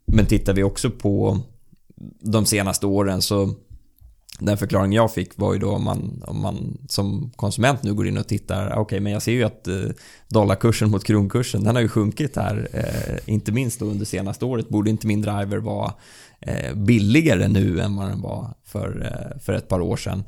[0.07, 1.41] Men tittar vi också på
[2.21, 3.55] de senaste åren så
[4.41, 8.07] den förklaring jag fick var ju då om man, om man som konsument nu går
[8.09, 9.75] in och tittar, okej men jag ser ju att eh,
[10.29, 14.69] dollarkursen mot kronkursen, den har ju sjunkit här, eh, inte minst då under senaste året.
[14.69, 15.95] Borde inte min driver vara
[16.41, 20.25] eh, billigare nu än vad den var för, eh, för ett par år sedan?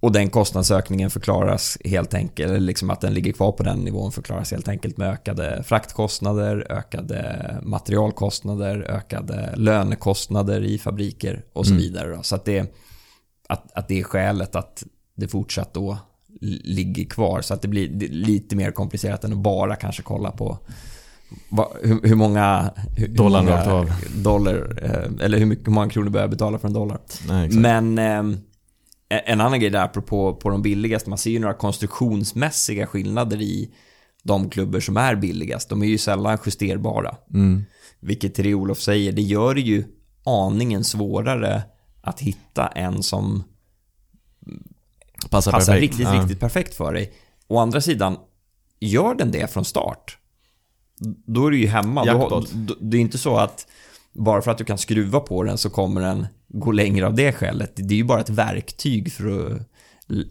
[0.00, 4.12] Och den kostnadsökningen förklaras helt enkelt, eller liksom att den ligger kvar på den nivån
[4.12, 11.82] förklaras helt enkelt med ökade fraktkostnader, ökade materialkostnader, ökade lönekostnader i fabriker och så Mm.
[11.82, 12.16] vidare.
[12.16, 12.22] Då.
[12.22, 12.74] Så att det,
[13.48, 15.98] att, att det är skälet att det fortsatt då
[16.40, 17.40] li- ligger kvar.
[17.40, 20.58] Så att det blir lite mer komplicerat än att bara kanske kolla på
[21.48, 22.70] vad, hur, hur många...
[22.96, 23.92] Hur, Dollarn hur många av.
[24.16, 26.98] Dollar, eh, eller hur, mycket, hur många kronor börjar jag betala för en dollar.
[27.28, 27.50] Nej.
[27.50, 28.38] Men eh,
[29.08, 33.70] en annan grej där apropå på de billigaste, man ser ju några konstruktionsmässiga skillnader i
[34.22, 35.68] de klubbor som är billigast.
[35.68, 37.16] De är ju sällan justerbara.
[37.34, 37.64] Mm.
[38.00, 39.84] Vilket det Olof säger, det gör det ju
[40.24, 41.62] aningen svårare
[42.06, 43.44] att hitta en som
[45.30, 45.80] Passar, passar perfekt.
[45.92, 46.20] riktigt, Ja.
[46.22, 47.12] riktigt perfekt för dig.
[47.48, 48.16] Å andra sidan,
[48.80, 50.18] gör den det från start,
[51.26, 52.06] då är du ju hemma.
[52.06, 52.50] Jackpot.
[52.52, 53.66] då, det är inte så att
[54.12, 57.32] bara för att du kan skruva på den så kommer den gå längre av det
[57.32, 57.72] skälet.
[57.76, 59.62] Det är ju bara ett verktyg för att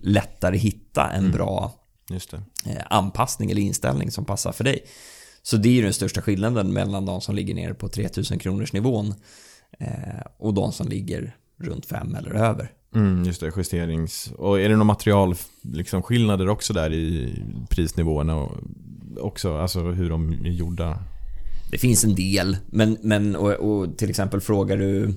[0.01, 1.73] lättare hitta en bra
[2.09, 2.37] Just det.
[2.65, 4.85] eh, anpassning eller inställning som passar för dig.
[5.41, 8.73] Så det är ju den största skillnaden mellan de som ligger nere på 3000 kronors
[8.73, 9.13] nivån
[9.79, 12.71] eh, och de som ligger runt 5 eller över.
[12.95, 14.31] Mm, just det, justerings...
[14.37, 17.35] Och är det några material, liksom skillnader också där i
[17.69, 18.51] prisnivåerna och
[19.19, 20.99] också, alltså hur de är gjorda?
[21.71, 25.13] Det finns en del, men, men och, och till exempel frågar du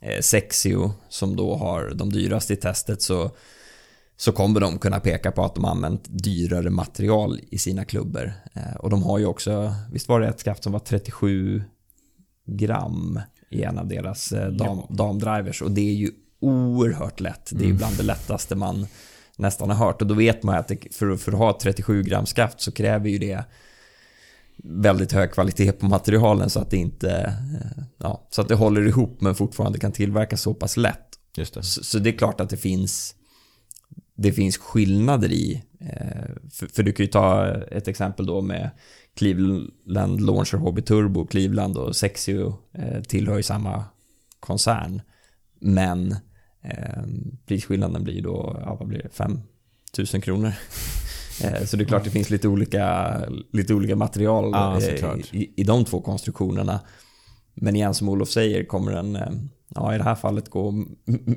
[0.00, 3.30] eh, Sexio som då har de dyraste i testet så,
[4.16, 8.32] så kommer de kunna peka på att de använt dyrare material i sina klubbor.
[8.52, 11.62] Eh, och de har ju också, visst var det ett skaft som var 37
[12.46, 13.20] gram
[13.54, 17.50] i en av deras eh, dam, damdrivers och det är ju oerhört lätt.
[17.52, 18.86] Det är ju bland det lättaste man
[19.36, 22.02] nästan har hört och då vet man att det, för, för att ha ett 37
[22.02, 23.44] gram skaft så kräver ju det
[24.56, 28.88] väldigt hög kvalitet på materialen så att det inte eh, ja, så att det håller
[28.88, 31.18] ihop men fortfarande kan tillverkas så pass lätt.
[31.36, 31.62] Just det.
[31.62, 33.14] Så, så det är klart att det finns
[34.16, 38.70] det finns skillnader i eh, för, för du kan ju ta ett exempel då med
[39.16, 43.84] Cleveland Launcher HB Turbo, Cleveland och Sexio eh, tillhör ju samma
[44.40, 45.02] koncern.
[45.60, 46.12] Men
[46.62, 47.02] eh,
[47.46, 49.40] prisskillnaden blir då, ja vad blir det, 5
[50.12, 50.52] 000 kronor.
[51.44, 53.14] Eh, Så det är klart det finns lite olika,
[53.52, 54.80] lite olika material Ja,
[55.32, 56.80] i, i de två konstruktionerna.
[57.54, 59.18] Men igen som Olof säger kommer en,
[59.74, 60.84] ja, i det här fallet gå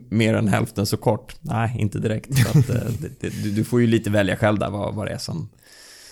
[0.09, 1.35] mer än hälften så kort.
[1.41, 2.37] Nej, inte direkt.
[2.37, 5.07] Så att, eh, det, det, du, du får ju lite välja själv där vad, vad
[5.07, 5.49] det är som...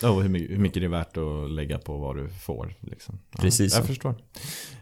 [0.03, 2.73] Oh, hur, mycket, hur mycket det är värt att lägga på vad du får.
[2.79, 3.19] Liksom.
[3.31, 3.88] Ja, Precis Jag så.
[3.88, 4.15] förstår.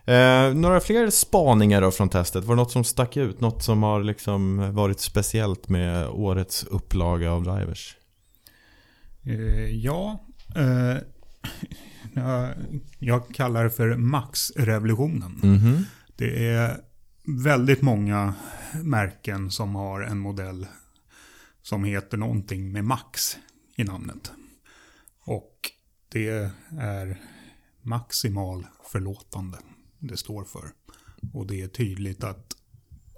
[0.06, 2.44] Eh, några fler spaningar då från testet?
[2.44, 3.42] Var det något som stack ut?
[3.42, 7.96] Något som har liksom varit speciellt med årets upplaga av drivers?
[9.26, 10.26] Eh, ja,
[10.56, 10.98] eh,
[13.00, 15.40] jag, kallar det för Max-revolutionen.
[15.44, 15.86] Mhm.
[16.16, 16.78] Det är
[17.26, 18.34] väldigt många
[18.84, 20.68] märken som har en modell
[21.62, 23.38] som heter någonting med Max
[23.76, 24.32] i namnet.
[25.20, 25.72] Och
[26.10, 27.22] det är
[27.82, 29.58] maximal förlåtande
[30.00, 30.72] det står för.
[31.34, 32.56] Och det är tydligt att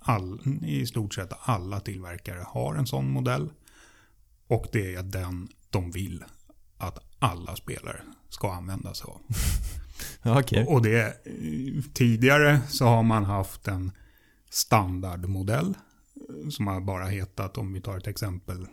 [0.02, 3.50] all, i stort sett alla tillverkare har en sån modell.
[4.48, 6.24] Och det är den de vill
[6.78, 9.22] att alla spelare ska använda sig av.
[10.24, 10.66] Okej.
[10.68, 11.18] Och det,
[11.94, 13.92] tidigare så har man haft en
[14.50, 15.68] standardmodell
[16.16, 18.68] eh, som har bara hetat, om vi tar ett exempel,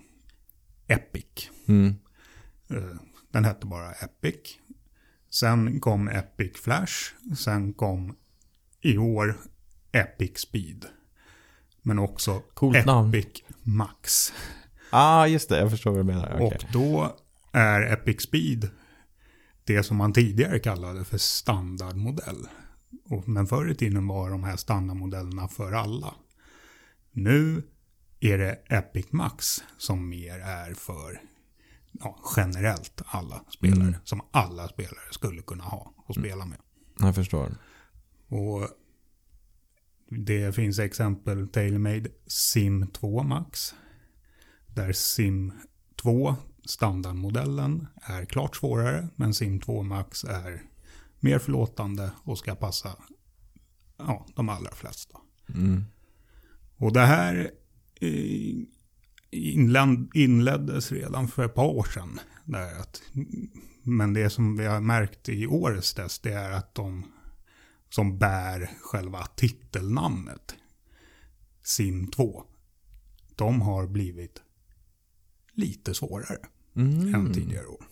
[0.86, 1.50] Epic.
[1.66, 1.94] Mm.
[2.70, 2.96] Eh,
[3.30, 4.58] Den hette bara Epic.
[5.30, 6.94] Sen kom Epic Flash.
[7.38, 8.16] Sen kom
[8.80, 9.40] i år
[9.92, 10.86] Epic Speed.
[11.82, 13.22] Men också Coolt Epic namn.
[13.62, 14.32] Max.
[14.90, 15.58] Ah, just det.
[15.58, 16.34] Jag förstår vad du menar.
[16.34, 16.46] Okej.
[16.46, 17.16] Och då
[17.52, 18.70] är Epic Speed
[19.72, 22.48] det som man tidigare kallade för standardmodell.
[23.24, 26.14] Men förr i tiden var de här standardmodellerna för alla.
[27.12, 27.62] Nu
[28.20, 31.20] är det Epic Max som mer är för
[31.92, 33.88] ja, generellt alla spelare.
[33.88, 34.00] Mm.
[34.04, 36.58] Som alla spelare skulle kunna ha och spela med.
[36.98, 37.54] Jag förstår.
[38.28, 38.68] Och
[40.08, 43.74] det finns exempel TaylorMade Sim 2 Max.
[44.66, 45.52] Där Sim
[46.02, 49.08] 2 standardmodellen är klart svårare.
[49.16, 50.62] Men Sim 2 Max är
[51.20, 52.96] mer förlåtande och ska passa
[53.96, 55.18] ja, de allra flesta.
[55.48, 55.84] Mm.
[56.76, 57.50] Och det här
[58.00, 58.54] eh,
[59.30, 62.20] inled, inleddes redan för ett par år sedan.
[62.44, 63.02] Där att,
[63.82, 67.04] men det som vi har märkt i årets test det är att de
[67.90, 70.54] som bär själva titelnamnet
[71.62, 72.44] Sim 2.
[73.36, 74.42] De har blivit
[75.52, 76.38] lite svårare
[76.76, 77.14] Mm.
[77.14, 77.84] än tidigare år.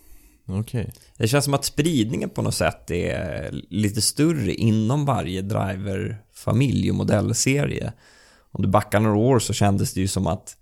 [0.47, 0.93] Okej.
[1.17, 6.97] Det känns som att spridningen på något sätt är lite större inom varje driver-familj och
[6.97, 7.93] modellserie.
[8.51, 10.57] Om du backar några år så kändes det ju som att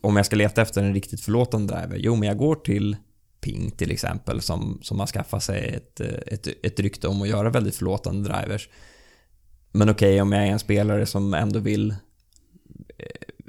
[0.00, 2.96] om jag ska leta efter en riktigt förlåtande driver, jo men jag går till
[3.40, 7.50] Ping till exempel som, som har skaffat sig ett, ett, ett rykte om att göra
[7.50, 8.68] väldigt förlåtande drivers.
[9.72, 11.94] Men okej, om jag är en spelare som ändå vill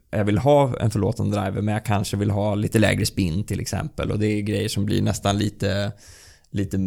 [0.09, 3.59] jag vill ha en förlåtande driver men jag kanske vill ha lite lägre spin till
[3.59, 5.91] exempel och det är grejer som blir nästan lite
[6.49, 6.77] lite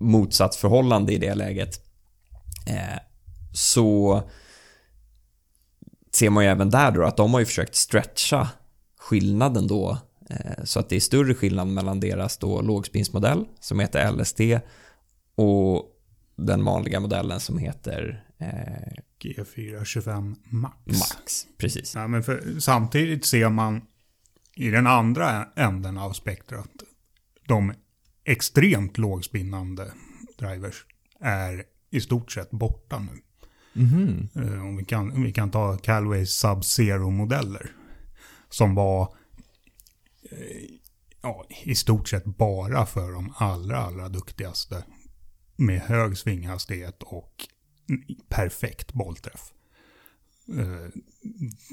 [0.00, 1.80] motsatt förhållande i det läget.
[2.66, 2.98] Eh,
[3.52, 4.22] så
[6.14, 8.48] ser man ju även där då att de har ju försökt stretcha
[8.98, 9.98] skillnaden då
[10.30, 14.40] eh, så att det är större skillnad mellan deras då lågspinsmodell som heter LST
[15.34, 15.84] och
[16.36, 20.76] den vanliga modellen som heter eh, G425 Max.
[20.86, 21.46] Max.
[21.58, 21.94] Precis.
[21.94, 23.82] Ja, men för, samtidigt ser man
[24.54, 26.70] i den andra änden av spektrat
[27.48, 27.72] de
[28.24, 29.92] extremt lågspinnande
[30.38, 30.84] drivers
[31.20, 33.20] är i stort sett borta nu.
[33.82, 34.28] Mhm.
[34.34, 37.70] Eh, Om vi kan, om vi kan ta Calways Sub-Zero-modeller.
[38.48, 39.02] Som var
[40.30, 40.64] eh,
[41.22, 44.84] ja, i stort sett bara för de allra, allra duktigaste.
[45.56, 47.32] Med hög svinghastighet och
[48.28, 49.40] perfekt bollträff.
[50.58, 51.00] Eh,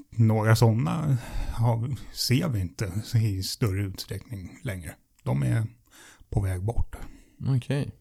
[0.09, 1.17] några sådana
[1.53, 4.95] har, ser vi inte i större utsträckning längre.
[5.23, 5.63] De är
[6.29, 6.95] på väg bort.
[7.57, 7.91] Okej.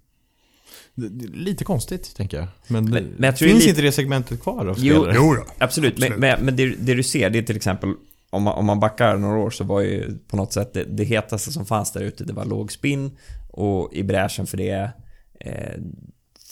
[0.96, 2.48] Är Lite konstigt, tänker jag.
[2.68, 5.12] Men, Men- men jag tror finns det är inte det segmentet kvar av Jo, spelare?
[5.16, 5.44] Jo då.
[5.58, 5.98] Absolut, Absolut.
[5.98, 7.94] men, men, men det, det du ser det är till exempel
[8.30, 11.04] om man, om man backar några år så var ju på något sätt det, det
[11.04, 13.16] hetaste som fanns där ute det var låg spin
[13.50, 14.90] och i bräschen för det
[15.40, 15.80] eh,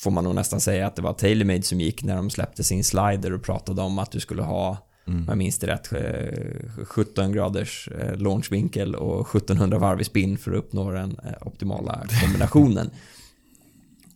[0.01, 2.85] får man nog nästan säga att det var TaylorMade som gick när de släppte sin
[2.85, 7.33] slider och pratade om att du skulle ha om jag minns det rätt, eh, 17
[7.33, 12.91] graders eh, launchvinkel och 1700 varv i spin för att uppnå den eh, optimala kombinationen.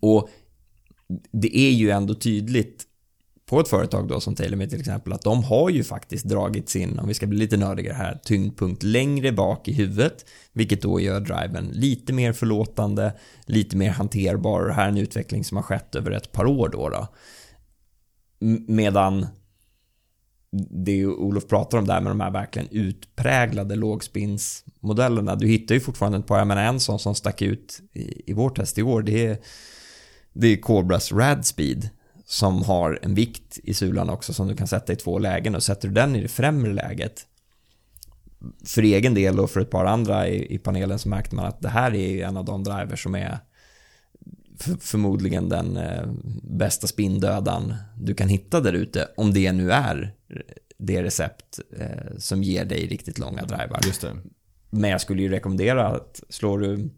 [0.01, 0.29] Och
[1.33, 2.85] det är ju ändå tydligt
[3.55, 6.99] på ett företag då som TaylorMade till exempel att de har ju faktiskt dragit sin,
[6.99, 11.21] om vi ska bli lite nördigare här, tyngdpunkt längre bak i huvudet vilket då gör
[11.21, 13.13] driven lite mer förlåtande,
[13.47, 16.69] lite mer hanterbar det här är en utveckling som har skett över ett par år
[16.69, 16.89] då.
[16.89, 17.09] då.
[18.69, 19.27] Medan
[20.85, 25.35] det Olof pratar om där med de här verkligen utpräglade lågspinsmodellerna.
[25.35, 28.33] Du hittar ju fortfarande ett par, jag menar en sån som stack ut i, i
[28.33, 29.39] vårt test i år, det är,
[30.33, 31.91] det är Cobras Rad Speed
[32.35, 35.63] som har en vikt i sulan också som du kan sätta i två lägen och
[35.63, 37.27] sätter du den i det främre läget
[38.65, 41.61] för egen del och för ett par andra i, i panelen så märkte man att
[41.61, 43.39] det här är en av de drivers som är
[44.59, 46.07] för, förmodligen den eh,
[46.43, 50.15] bästa spindödan du kan hitta där ute om det nu är
[50.79, 53.81] det recept eh, som ger dig riktigt långa drivar.
[53.87, 54.17] Just det.
[54.71, 56.91] Men jag skulle ju rekommendera att slår du,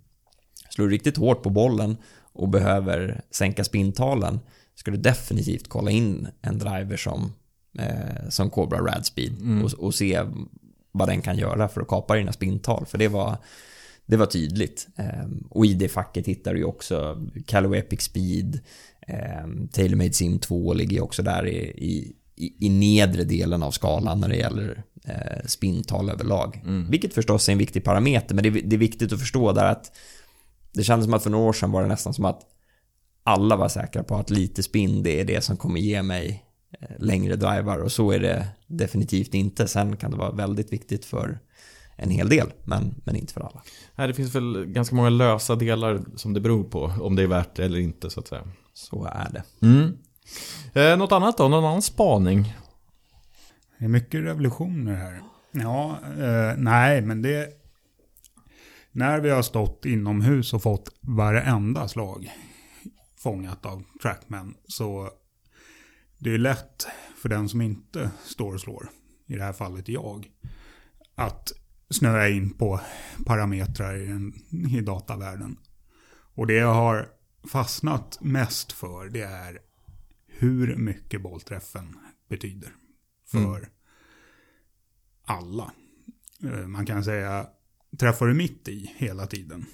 [0.71, 1.97] slår du riktigt hårt på bollen
[2.33, 4.41] och behöver sänka spintalen
[4.77, 7.33] ska du definitivt kolla in en driver som,
[7.79, 9.65] eh, som Cobra Radspeed mm.
[9.65, 10.23] och, och se
[10.93, 12.87] vad den kan göra för att kapa dina spintal.
[12.87, 13.37] För det var,
[14.07, 14.89] det var tydligt.
[15.25, 18.61] Um, och i det facket hittar du ju också Callaway Epic Speed,
[19.45, 24.29] um, TaylorMade Sim 2 ligger också där i, i, i, nedre delen av skalan när
[24.29, 26.63] det gäller uh, spintal överlag.
[26.65, 26.91] Mm.
[26.91, 29.93] Vilket förstås är en viktig parameter, men det, det är viktigt att förstå där att
[30.73, 32.41] det kändes som att för några år sedan var det nästan som att
[33.27, 36.45] alla var säkra på att lite spin, det är det som kommer ge mig
[36.81, 39.69] eh, längre drivar och så är det definitivt inte.
[39.69, 41.39] Sen kan det vara väldigt viktigt för
[41.97, 43.63] en hel del, men, men inte för alla.
[43.95, 47.27] Nej, det finns väl ganska många lösa delar som det beror på, om det är
[47.27, 48.43] värt det eller inte så att säga.
[48.75, 49.67] Så är det.
[49.67, 49.99] Mm.
[50.75, 51.49] Eh, något annat då?
[51.49, 52.55] Någon annan spaning?
[53.79, 55.23] Det är mycket revolutioner här.
[55.51, 57.49] Ja, eh, nej, men det...
[58.93, 62.31] När vi har stått inomhus och fått varenda slag
[63.27, 65.11] fångat av trackman så
[66.19, 68.91] det är lätt för den som inte står och slår,
[69.27, 70.31] i det här fallet jag,
[71.15, 71.53] att
[71.91, 72.81] snöa in på
[73.25, 74.33] parametrar i, den,
[74.69, 75.59] i datavärlden.
[76.35, 77.09] Och det jag har
[77.53, 79.59] fastnat mest för det är
[80.27, 81.97] hur mycket bollträffen
[82.29, 82.73] betyder
[83.31, 83.71] för mm.
[85.25, 85.73] alla.
[86.43, 87.47] Eh, man kan säga,
[87.99, 89.67] träffar du mitt i hela tiden,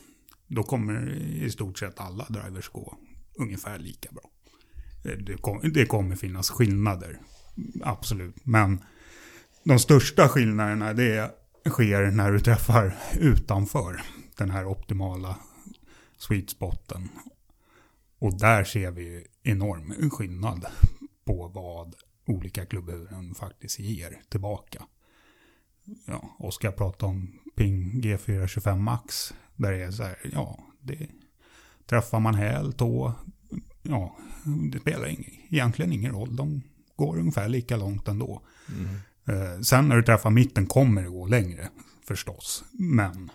[0.47, 2.99] då kommer i stort sett alla drivers gå
[3.43, 4.31] ungefär lika bra.
[5.05, 7.21] Eh, det, kom, det kommer finnas skillnader,
[7.83, 8.37] absolut.
[8.43, 8.85] Men
[9.65, 11.35] de största skillnaderna det
[11.69, 14.03] sker när du träffar utanför
[14.37, 15.37] den här optimala
[16.17, 17.09] sweet spoten.
[18.19, 20.67] Och där ser vi enorm skillnad
[21.25, 21.95] på vad
[22.27, 24.83] olika klubbhuven faktiskt ger tillbaka.
[26.07, 29.35] Ja, Oskar pratade om Ping G425 Max.
[29.57, 31.09] Där det är så här, ja, det
[31.93, 33.15] träffar man häl, tå,
[33.83, 34.17] ja,
[34.73, 36.37] det spelar ing, egentligen ingen roll.
[36.37, 36.63] De
[36.97, 38.43] går ungefär lika långt ändå.
[38.69, 38.95] Mm.
[39.29, 41.69] Eh, sen när du träffar mitten kommer det gå längre
[42.07, 42.65] förstås.
[42.73, 43.31] Men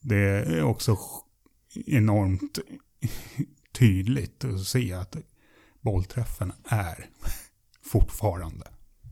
[0.00, 0.98] det är också
[1.86, 2.58] enormt
[3.72, 5.16] tydligt att se att
[5.80, 7.06] bollträffen är
[7.84, 8.66] fortfarande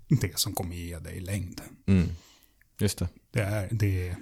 [0.08, 1.60] det som kommer ge dig längd.
[1.86, 2.08] Mm.
[2.78, 3.08] Just det.
[3.30, 4.16] Det, är, det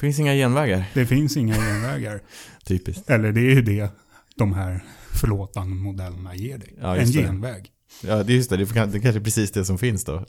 [0.00, 0.84] finns inga genvägar.
[0.94, 2.22] Det finns inga genvägar.
[2.64, 3.10] Typiskt.
[3.10, 3.90] Eller det är ju det
[4.36, 6.74] de här förlåtande modellerna ger dig.
[6.80, 7.70] Ja, en genväg.
[8.02, 8.56] Ja, det är just det.
[8.56, 8.66] Det är
[9.00, 10.12] kanske är precis det som finns då.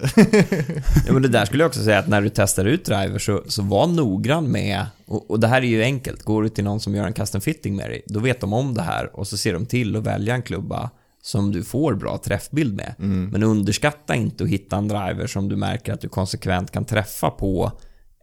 [1.07, 3.43] ja, men det där skulle jag också säga att när du testar ut driver så,
[3.47, 6.79] så var noggrann med, och, och, det här är ju enkelt, går du till någon
[6.79, 9.37] som gör en custom fitting med dig, då vet de om det här och så
[9.37, 10.89] ser de till att välja en klubba
[11.21, 12.95] som du får bra träffbild med.
[12.99, 13.29] Mm.
[13.29, 17.29] Men underskatta inte att hitta en driver som du märker att du konsekvent kan träffa
[17.29, 17.71] på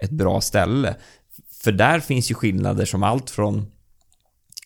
[0.02, 0.96] ett bra ställe.
[1.66, 3.66] För där finns ju skillnader som allt från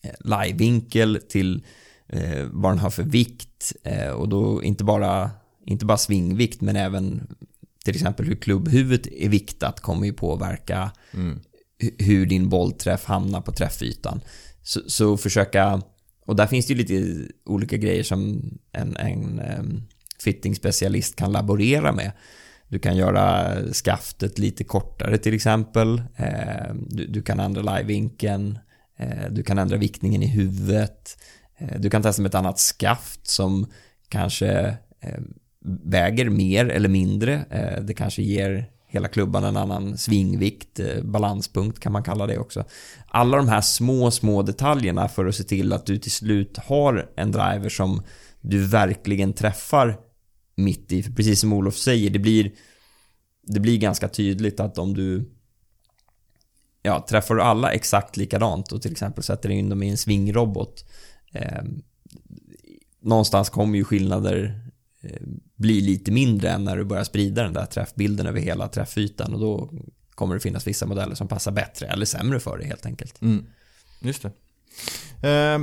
[0.03, 1.63] eh, livevinkel till
[2.07, 5.31] eh, vad den har för vikt eh, och då inte bara,
[5.65, 7.27] inte bara svingvikt men även
[7.85, 11.39] till exempel hur klubbhuvudet är viktat kommer ju påverka mm.
[11.97, 14.21] hur din bollträff hamnar på träffytan.
[14.63, 15.81] Så, så försöka,
[16.25, 18.41] och där finns det ju lite olika grejer som
[18.71, 19.83] en, en um,
[20.23, 22.11] fitting-specialist kan laborera med.
[22.71, 26.01] Du kan göra skaftet lite kortare till exempel.
[26.15, 28.59] Eh, du, du, kan ändra livevinkeln.
[28.97, 31.17] Eh, du kan ändra viktningen i huvudet.
[31.57, 33.67] Eh, du kan testa med ett annat skaft som
[34.09, 34.77] kanske
[35.83, 37.45] väger mer eller mindre.
[37.81, 42.65] Det kanske ger hela klubban en annan svingvikt, balanspunkt kan man kalla det också.
[43.07, 47.09] Alla de här små, små detaljerna för att se till att du till slut har
[47.15, 48.03] en driver som
[48.41, 49.97] du verkligen träffar
[50.55, 51.03] mitt i.
[51.03, 52.51] För precis som Olof säger, det blir,
[53.41, 55.31] det blir ganska tydligt att om du
[56.81, 60.85] ja, träffar du alla exakt likadant och till exempel sätter in dem i en svingrobot
[61.33, 61.63] eh,
[63.01, 64.61] någonstans kommer ju skillnader
[65.01, 65.21] eh,
[65.55, 69.39] bli lite mindre än när du börjar sprida den där träffbilden över hela träffytan och
[69.39, 69.71] då
[70.09, 73.21] kommer det finnas vissa modeller som passar bättre eller sämre för dig helt enkelt.
[73.21, 73.45] Mm.
[74.01, 74.27] Just det.
[75.27, 75.59] Eh,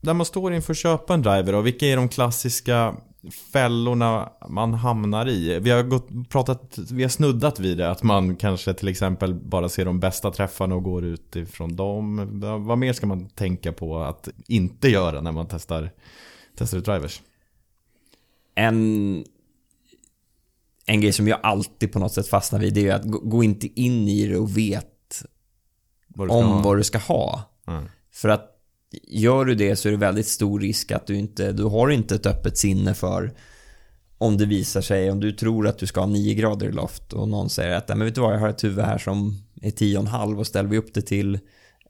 [0.00, 2.96] när man står inför att köpa en driver och vilka är de klassiska
[3.30, 5.58] fällorna man hamnar i?
[5.58, 9.68] Vi har, gått, pratat, vi har snuddat vid det, att man kanske till exempel bara
[9.68, 12.28] ser de bästa träffarna och går utifrån dem.
[12.66, 15.90] Vad mer ska man tänka på att inte göra när man testar,
[16.56, 17.22] testar drivers?
[18.56, 19.24] en,
[20.86, 23.44] en grej som jag alltid på något sätt fastnar vid, det är att gå, gå
[23.44, 25.22] inte in i det och vet
[26.08, 26.62] Vad om ha.
[26.62, 27.42] vad du ska ha.
[27.66, 27.84] Mm.
[28.10, 28.55] För att
[29.02, 32.14] gör du det så är det väldigt stor risk att du inte, du har inte
[32.14, 33.32] ett öppet sinne för
[34.18, 37.12] om det visar sig, om du tror att du ska ha 9 grader i loft
[37.12, 39.70] och någon säger att men vet du vad, jag har ett huvud här som är
[39.70, 41.38] 10,5 och ställer vi upp det till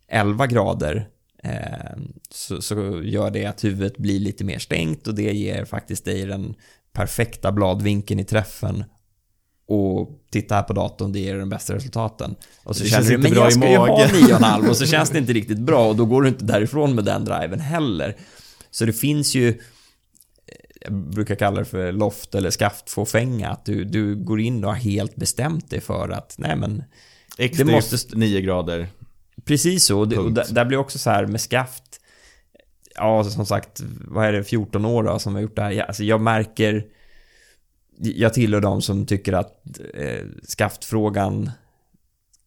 [0.08, 1.08] 11 grader
[1.42, 1.96] eh,
[2.30, 6.26] så, så gör det att huvudet blir lite mer stängt och det ger faktiskt dig
[6.26, 6.54] den
[6.92, 8.84] perfekta bladvinkeln i träffen
[9.68, 12.34] och titta här på datorn, det ger den bästa resultaten.
[12.64, 15.10] Och så Det känner du, men jag ska ju ha magen." 9,5 och så känns
[15.10, 18.16] det inte riktigt bra och då går du inte därifrån med den driven heller.
[18.70, 19.54] Så det finns ju, eh,
[20.80, 24.76] jag brukar kalla det för loft eller skaftfåfänga, att du, du går in och har
[24.78, 26.82] helt bestämt dig för att, nej men,
[27.50, 28.88] XD Det måste st- 9 grader.
[29.44, 29.98] precis så.
[29.98, 31.82] Och, det, och där, där blir också så här med skaft,
[32.94, 35.78] ja som sagt, vad är det, 14 år då som har gjort det här.
[35.80, 36.84] Alltså jag märker,
[37.98, 41.50] jag tillhör de som tycker att eh, skaftfrågan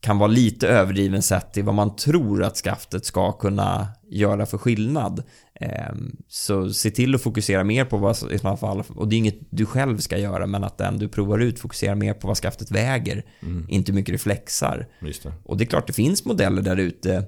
[0.02, 4.58] kan vara lite överdriven sett till vad man tror att skaftet ska kunna göra för
[4.58, 5.24] skillnad.
[5.54, 5.93] Eh,
[6.28, 9.39] så se till att fokusera mer på vad, i sådana fall, och det är inget
[9.50, 12.72] du själv ska göra, men att den du provar ut fokuserar mer på vad skaftet
[12.72, 13.26] väger,
[13.70, 14.88] inte hur mycket det flexar.
[15.00, 15.34] Det.
[15.43, 17.24] Och det är klart det finns modeller där ute.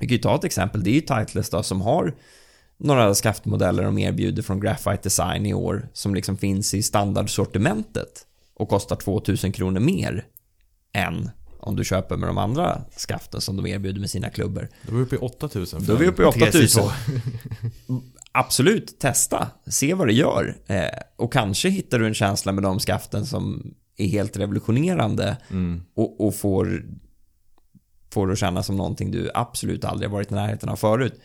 [0.00, 2.14] Vi kan ju ta ett exempel, det är ju Titleist som har
[2.78, 8.68] några skaftmodeller de erbjuder från Graphite Design i år som liksom finns i standardsortimentet och
[8.68, 10.24] kostar 2000 kronor mer
[10.92, 14.68] än om du köper med de andra skaften som de erbjuder med sina klubbor.
[14.82, 15.84] Då är vi uppe i 8000.
[15.86, 16.84] Då är vi uppe i 8000.
[18.32, 19.48] Absolut, testa.
[19.66, 20.56] Se vad det gör.
[20.66, 20.84] Eh,
[21.16, 25.82] och kanske hittar du en känsla med de skaften som är helt revolutionerande Mm.
[25.94, 26.84] och, och får,
[28.12, 31.20] får det att kännas som någonting du absolut aldrig varit i närheten av förut.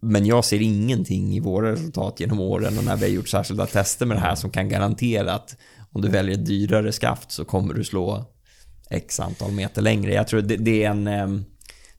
[0.00, 3.66] Men jag ser ingenting i våra resultat genom åren och när vi har gjort särskilda
[3.66, 5.56] tester med det här som kan garantera att
[5.92, 8.24] om du väljer ett dyrare skaft så kommer du slå
[8.90, 10.14] x antal meter längre.
[10.14, 11.44] Jag tror det, det är en ehm,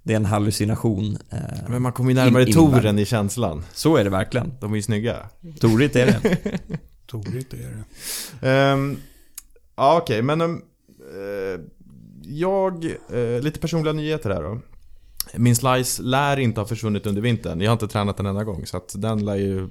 [0.03, 1.17] det är en hallucination.
[1.31, 1.37] eh,
[1.69, 3.63] Men man kommer ju närmare In- toren i känslan.
[3.73, 4.53] Så är det verkligen.
[4.59, 5.29] De är ju snygga.
[5.59, 6.19] Torigt är det.
[7.07, 7.83] Torigt är
[8.39, 8.49] det.
[8.49, 8.97] Ehm,
[9.75, 10.61] ja, okej, men ehm,
[10.99, 11.61] eh,
[12.23, 14.59] jag, eh, lite personliga nyheter här då.
[15.35, 17.61] Min slice lär inte ha försvunnit under vintern.
[17.61, 18.65] Jag har inte tränat en enda gång.
[18.65, 19.69] Så att den lär ju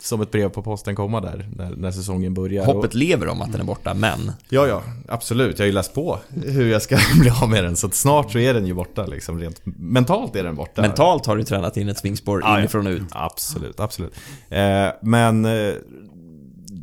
[0.00, 2.64] som ett brev på posten komma där när, när säsongen börjar.
[2.64, 5.58] Hoppet lever om att den är borta, men Ja, ja, absolut.
[5.58, 7.76] Jag har ju läst på hur jag ska bli av med den.
[7.76, 9.40] Så att snart så är den ju borta liksom.
[9.40, 10.82] Rent mentalt är den borta.
[10.82, 12.58] mentalt har du tränat in ett svingspår Ja, ja.
[12.58, 13.02] inifrån och ut.
[13.10, 14.14] Absolut, absolut.
[14.48, 15.74] Eh, men eh,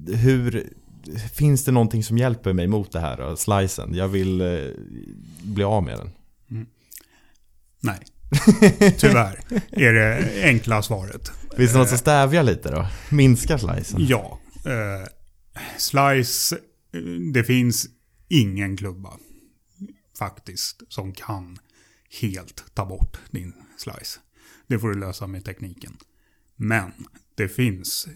[0.07, 0.69] hur...
[1.33, 3.35] Finns det någonting som hjälper mig mot det här då?
[3.35, 3.95] Slicen.
[3.95, 4.47] Jag vill eh,
[5.43, 6.09] bli av med den.
[7.80, 7.99] Nej.
[8.97, 9.39] Tyvärr
[9.71, 11.32] är det enkla svaret.
[11.57, 12.88] Finns det något som stävjar lite då?
[13.09, 14.05] Minskar slicen?
[14.07, 14.39] Ja.
[14.65, 15.07] Eh,
[15.78, 16.55] slice,
[16.93, 17.01] eh,
[17.34, 17.88] det finns
[18.28, 19.09] ingen klubba
[20.17, 21.57] faktiskt som kan
[22.21, 24.19] helt ta bort din slice.
[24.67, 25.97] Det får du lösa med tekniken.
[26.55, 26.91] Men
[27.36, 28.07] det finns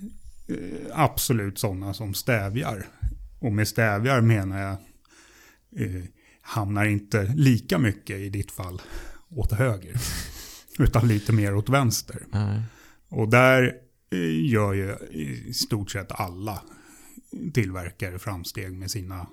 [0.47, 0.55] eh,
[0.93, 2.88] absolut sådana som stävjar.
[3.39, 4.78] Och med stävjar menar jag
[5.86, 6.03] eh,
[6.41, 8.82] hamnar inte lika mycket i ditt fall
[9.36, 9.95] åt höger.
[10.79, 12.25] utan lite mer åt vänster.
[12.32, 12.61] Nej.
[13.09, 13.75] Och där
[14.11, 16.61] eh, gör ju i stort sett alla
[17.53, 19.27] tillverkare framsteg med sina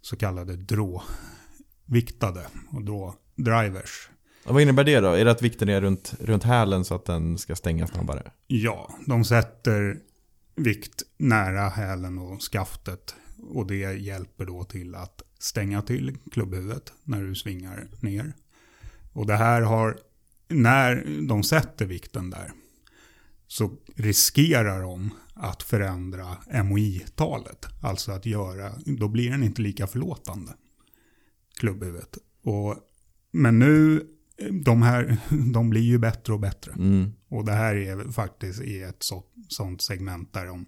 [0.00, 4.10] så kallade drå-viktade och drå-drivers.
[4.44, 5.08] Och vad innebär det då?
[5.08, 8.30] Är det att vikten är runt, runt hälen så att den ska stänga snabbare?
[8.46, 9.98] Ja, de sätter
[10.56, 13.14] vikt nära hälen och skaftet
[13.50, 18.32] och det hjälper då till att stänga till klubbhuvudet när du svingar ner.
[19.12, 19.98] Och det här har,
[20.48, 22.52] när de sätter vikten där
[23.46, 27.66] så riskerar de att förändra MOI-talet.
[27.82, 30.52] Alltså att göra, då blir den inte lika förlåtande,
[31.58, 32.18] klubbhuvudet.
[32.42, 32.76] Och,
[33.30, 34.06] men nu,
[34.64, 35.16] de här,
[35.52, 36.72] de blir ju bättre och bättre.
[36.72, 37.12] Mm.
[37.28, 40.66] Och det här är faktiskt i ett så, sånt segment där de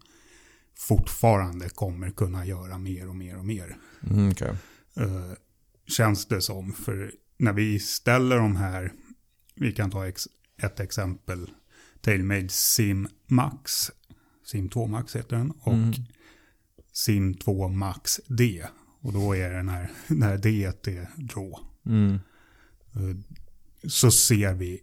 [0.79, 3.77] fortfarande kommer kunna göra mer och mer och mer.
[4.11, 4.55] Mm, okej.
[4.97, 5.33] Eh,
[5.87, 6.73] känns det som.
[6.73, 8.93] För när vi ställer de här,
[9.55, 10.29] vi kan ta ex,
[10.63, 11.51] ett exempel,
[12.01, 13.91] Tailmade Sim Max,
[14.45, 15.93] Sim 2 Max heter den, och Mm.
[16.93, 18.65] Sim 2 Max D.
[19.01, 21.55] Och då är den här, här D är draw.
[21.87, 22.15] Mm.
[22.95, 23.17] Eh,
[23.89, 24.81] så ser vi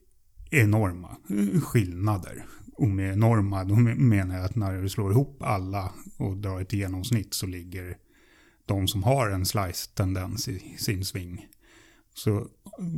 [0.52, 1.18] enorma
[1.64, 2.46] skillnader.
[2.74, 6.74] Och med enorma, då menar jag att när du slår ihop alla och drar ett
[6.74, 7.98] genomsnitt så ligger
[8.66, 11.48] de som har en slice-tendens i sin sving
[12.14, 12.48] så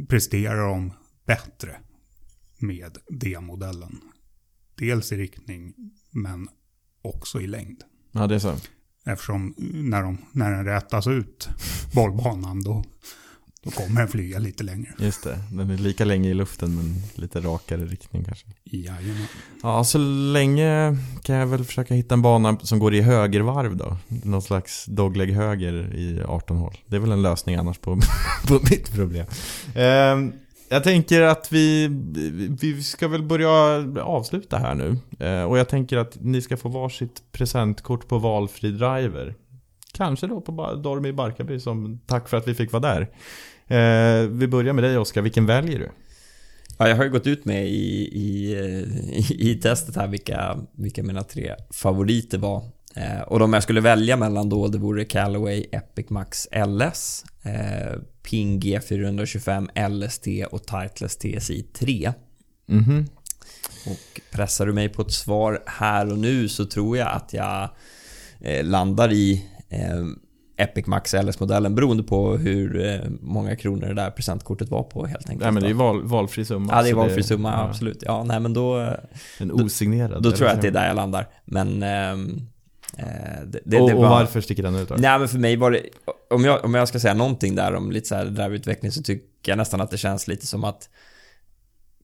[0.07, 0.93] presterar de
[1.26, 1.80] bättre
[2.59, 4.01] med D-modellen.
[4.76, 5.74] Dels i riktning,
[6.12, 6.47] men
[7.01, 7.84] också i längd.
[8.12, 8.55] Ja, det är så.
[9.05, 11.49] Eftersom när, de, när den rätas ut,
[11.95, 12.84] bollbanan, då,
[13.64, 14.89] då kommer den flyga lite längre.
[14.99, 15.39] Just det.
[15.51, 18.47] Den är lika länge i luften men lite rakare riktning kanske.
[18.64, 19.26] Jajamän.
[19.64, 19.97] Ja, så
[20.34, 23.97] länge kan jag väl försöka hitta en bana som går i högervarv då.
[24.07, 26.78] Någon slags dogleg höger i 18 hål.
[26.88, 27.99] Det är väl en lösning annars på,
[28.47, 29.26] på mitt problem.
[29.76, 30.34] Ehm,
[30.70, 31.88] jag tänker att vi,
[32.62, 33.49] vi ska väl börja
[34.03, 34.97] avsluta här nu.
[35.20, 39.36] Ehm, och jag tänker att ni ska få varsitt presentkort på valfri driver.
[39.93, 43.09] Kanske då på Ba- Dormy Barkarby som tack för att vi fick vara där.
[43.67, 45.91] Ehm, vi börjar med dig Oskar, vilken väljer du?
[46.77, 48.51] Ja, jag har ju gått ut med i, i,
[49.29, 52.63] i, i testet här vilka, vilka mina tre favoriter var.
[52.95, 57.99] Eh, och de jag skulle välja mellan då, det vore Callaway Epic Max LS, eh,
[58.23, 62.13] Ping G425 LST och Titleist TSI 3.
[62.65, 63.05] Mhm.
[63.85, 67.69] Och pressar du mig på ett svar här och nu så tror jag att jag
[68.41, 69.51] eh, landar i eh,
[70.57, 75.30] Epic Max LS-modellen beroende på hur eh, många kronor det där presentkortet var på helt
[75.30, 75.43] enkelt.
[75.43, 75.78] Nej men det är då.
[75.78, 76.74] val, valfri summa.
[76.76, 78.03] Ja, det är valfri summa, ja, absolut.
[78.05, 78.95] Ja, nej men då,
[79.39, 80.24] En osignerad.
[80.24, 81.28] då tror jag att det är där jag landar.
[81.45, 81.84] Men...
[81.84, 82.41] ehm,
[82.97, 83.05] eh,
[83.45, 84.95] det, det, och, det och var, varför sticker den ut då?
[84.97, 85.82] Nej men för mig var det,
[86.30, 89.51] om jag, om jag ska säga någonting där om lite så här driveutveckling så tycker
[89.51, 90.89] jag nästan att det känns lite som att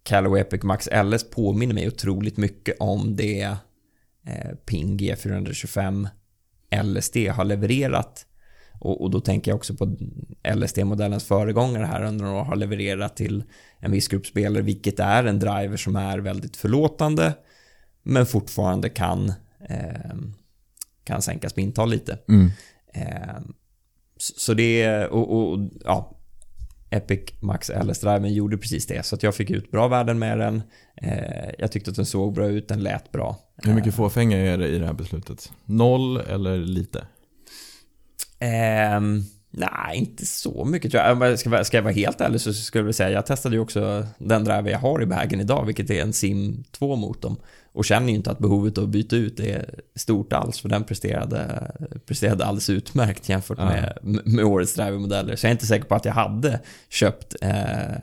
[0.03, 3.55] Callaway Epic Max LS påminner mig otroligt mycket om det
[4.27, 6.07] eh, Ping G425
[6.83, 8.25] LSD har levererat.
[8.79, 9.97] Och, och då tänker jag också på
[10.43, 13.43] LSD-modellens föregångare här under några år har levererat till
[13.79, 17.33] en viss grupp spelare, vilket är en driver som är väldigt förlåtande,
[18.03, 19.33] men fortfarande kan,
[19.69, 20.15] eh,
[21.03, 22.19] kan sänka spintal lite.
[22.29, 22.51] Mm.
[22.93, 23.41] Eh,
[24.17, 26.17] så det, och, och ja,
[26.89, 29.05] Epic Max LS-driven gjorde precis det.
[29.05, 30.61] Så att jag fick ut bra värden med den.
[30.95, 33.37] Eh, jag tyckte att den såg bra ut, den lät bra.
[33.63, 35.51] Hur mycket fåfänga är det i det här beslutet?
[35.65, 37.05] Noll eller lite?
[38.39, 41.39] Ehm, nej, inte så mycket tror jag.
[41.39, 44.07] Ska, ska jag vara helt ärlig så skulle jag vilja säga, jag testade ju också
[44.17, 47.35] den driver jag har i bagen idag, vilket är en Sim 2-motorn.
[47.71, 51.71] Och känner ju inte att behovet att byta ut är stort alls, för den presterade,
[52.05, 53.65] presterade alldeles utmärkt jämfört Ja.
[53.65, 55.35] med, med årets drivermodeller.
[55.35, 57.97] Så jag är inte säker på att jag hade köpt eh,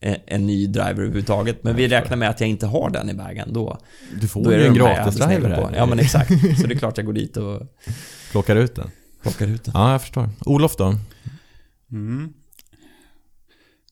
[0.00, 1.64] en, en ny driver överhuvudtaget.
[1.64, 3.78] Men vi räknar med att jag inte har den i bagen då.
[4.20, 5.72] Du får Då är ju en gratis driver här.
[5.76, 6.28] Ja men exakt.
[6.60, 7.62] Så det är klart jag går dit och
[8.30, 8.90] Plockar ut den.
[9.22, 9.72] plockar ut den.
[9.76, 10.28] Ja, jag förstår.
[10.46, 10.94] Olof då?
[11.92, 12.32] Mm.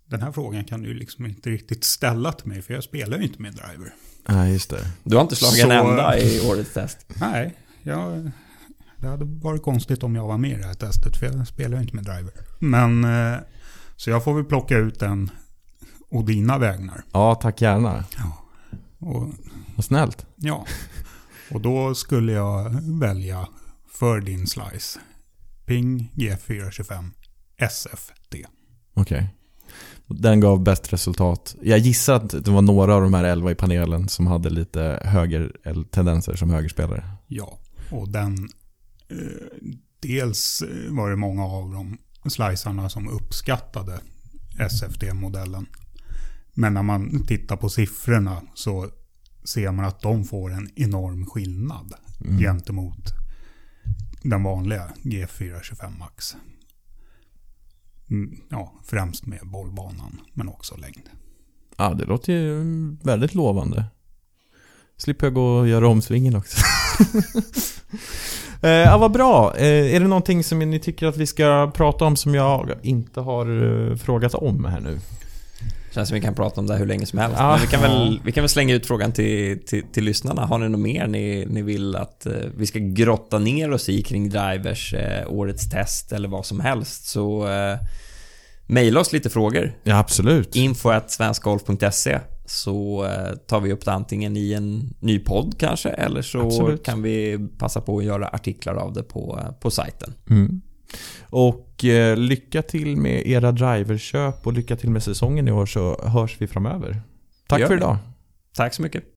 [0.09, 3.25] Den här frågan kan du liksom inte riktigt ställa till mig, för jag spelar ju
[3.25, 3.95] inte med driver.
[4.29, 4.87] Nej, just det.
[5.05, 6.99] Du har inte slagit Så- en enda i årets test.
[7.21, 8.31] Nej, jag,
[8.97, 11.77] det hade varit konstigt om jag var med i det här testet, för jag spelar
[11.77, 12.33] ju inte med driver.
[12.59, 13.39] Men, eh,
[13.97, 15.31] så jag får väl plocka ut en
[16.17, 17.05] och dina vägnar.
[17.12, 18.05] Ja, tack gärna.
[18.99, 19.29] Och,
[19.77, 20.27] Vad snällt.
[20.37, 20.67] ja,
[21.51, 23.49] och då skulle jag välja
[23.93, 25.01] för din slice.
[25.67, 27.11] Ping G425
[27.71, 28.35] SFT.
[28.95, 29.29] Okej.
[30.07, 31.57] Den gav bäst resultat.
[31.62, 35.01] Jag gissar att det var några av de här elva i panelen som hade lite
[35.05, 37.05] höger-tendenser som högerspelare.
[37.27, 37.59] Ja,
[37.91, 38.49] och den...
[39.09, 39.17] Eh,
[40.01, 41.99] dels var det många av de
[42.31, 44.01] slicerna som uppskattade
[44.71, 45.67] SFD-modellen.
[46.59, 48.89] Men när man tittar på siffrorna så
[49.45, 51.95] ser man att de får en enorm skillnad
[52.25, 52.39] Mm.
[52.39, 53.13] gentemot
[54.23, 56.37] den vanliga G425 Max.
[58.11, 61.09] Mm, ja, främst med bollbanan, men också längd.
[61.77, 62.65] Ja, det låter ju
[63.03, 63.85] väldigt lovande.
[64.97, 66.59] Slipper jag gå och göra omsvingen också.
[68.63, 69.57] eh, ja, vad bra.
[69.57, 73.21] Eh, är det någonting som ni tycker att vi ska prata om som jag inte
[73.21, 73.47] har
[73.91, 74.99] eh, frågat om här nu?
[75.97, 77.36] Känns som vi kan prata om det här hur länge som helst.
[77.38, 77.51] Ja.
[77.51, 80.47] Men vi kan, väl, vi kan väl slänga ut frågan till, till, till lyssnarna.
[80.47, 84.03] Har ni något mer ni, ni vill att eh, vi ska grotta ner oss i
[84.03, 87.78] kring drivers, eh, årets test eller vad som helst så eh,
[88.66, 89.72] mejla oss lite frågor.
[89.82, 90.57] Ja, absolut.
[90.57, 95.88] Info at svenskgolf.se så eh, tar vi upp det antingen i en ny podd kanske
[95.88, 96.84] eller så Absolut.
[96.84, 100.14] kan vi passa på att göra artiklar av det på, på sajten.
[100.30, 100.61] Mm.
[101.22, 106.01] Och eh, lycka till med era driverköp och lycka till med säsongen i år så
[106.09, 107.03] hörs vi framöver.
[107.47, 107.97] Tack Gör för idag.
[108.55, 109.05] Tack så mycket.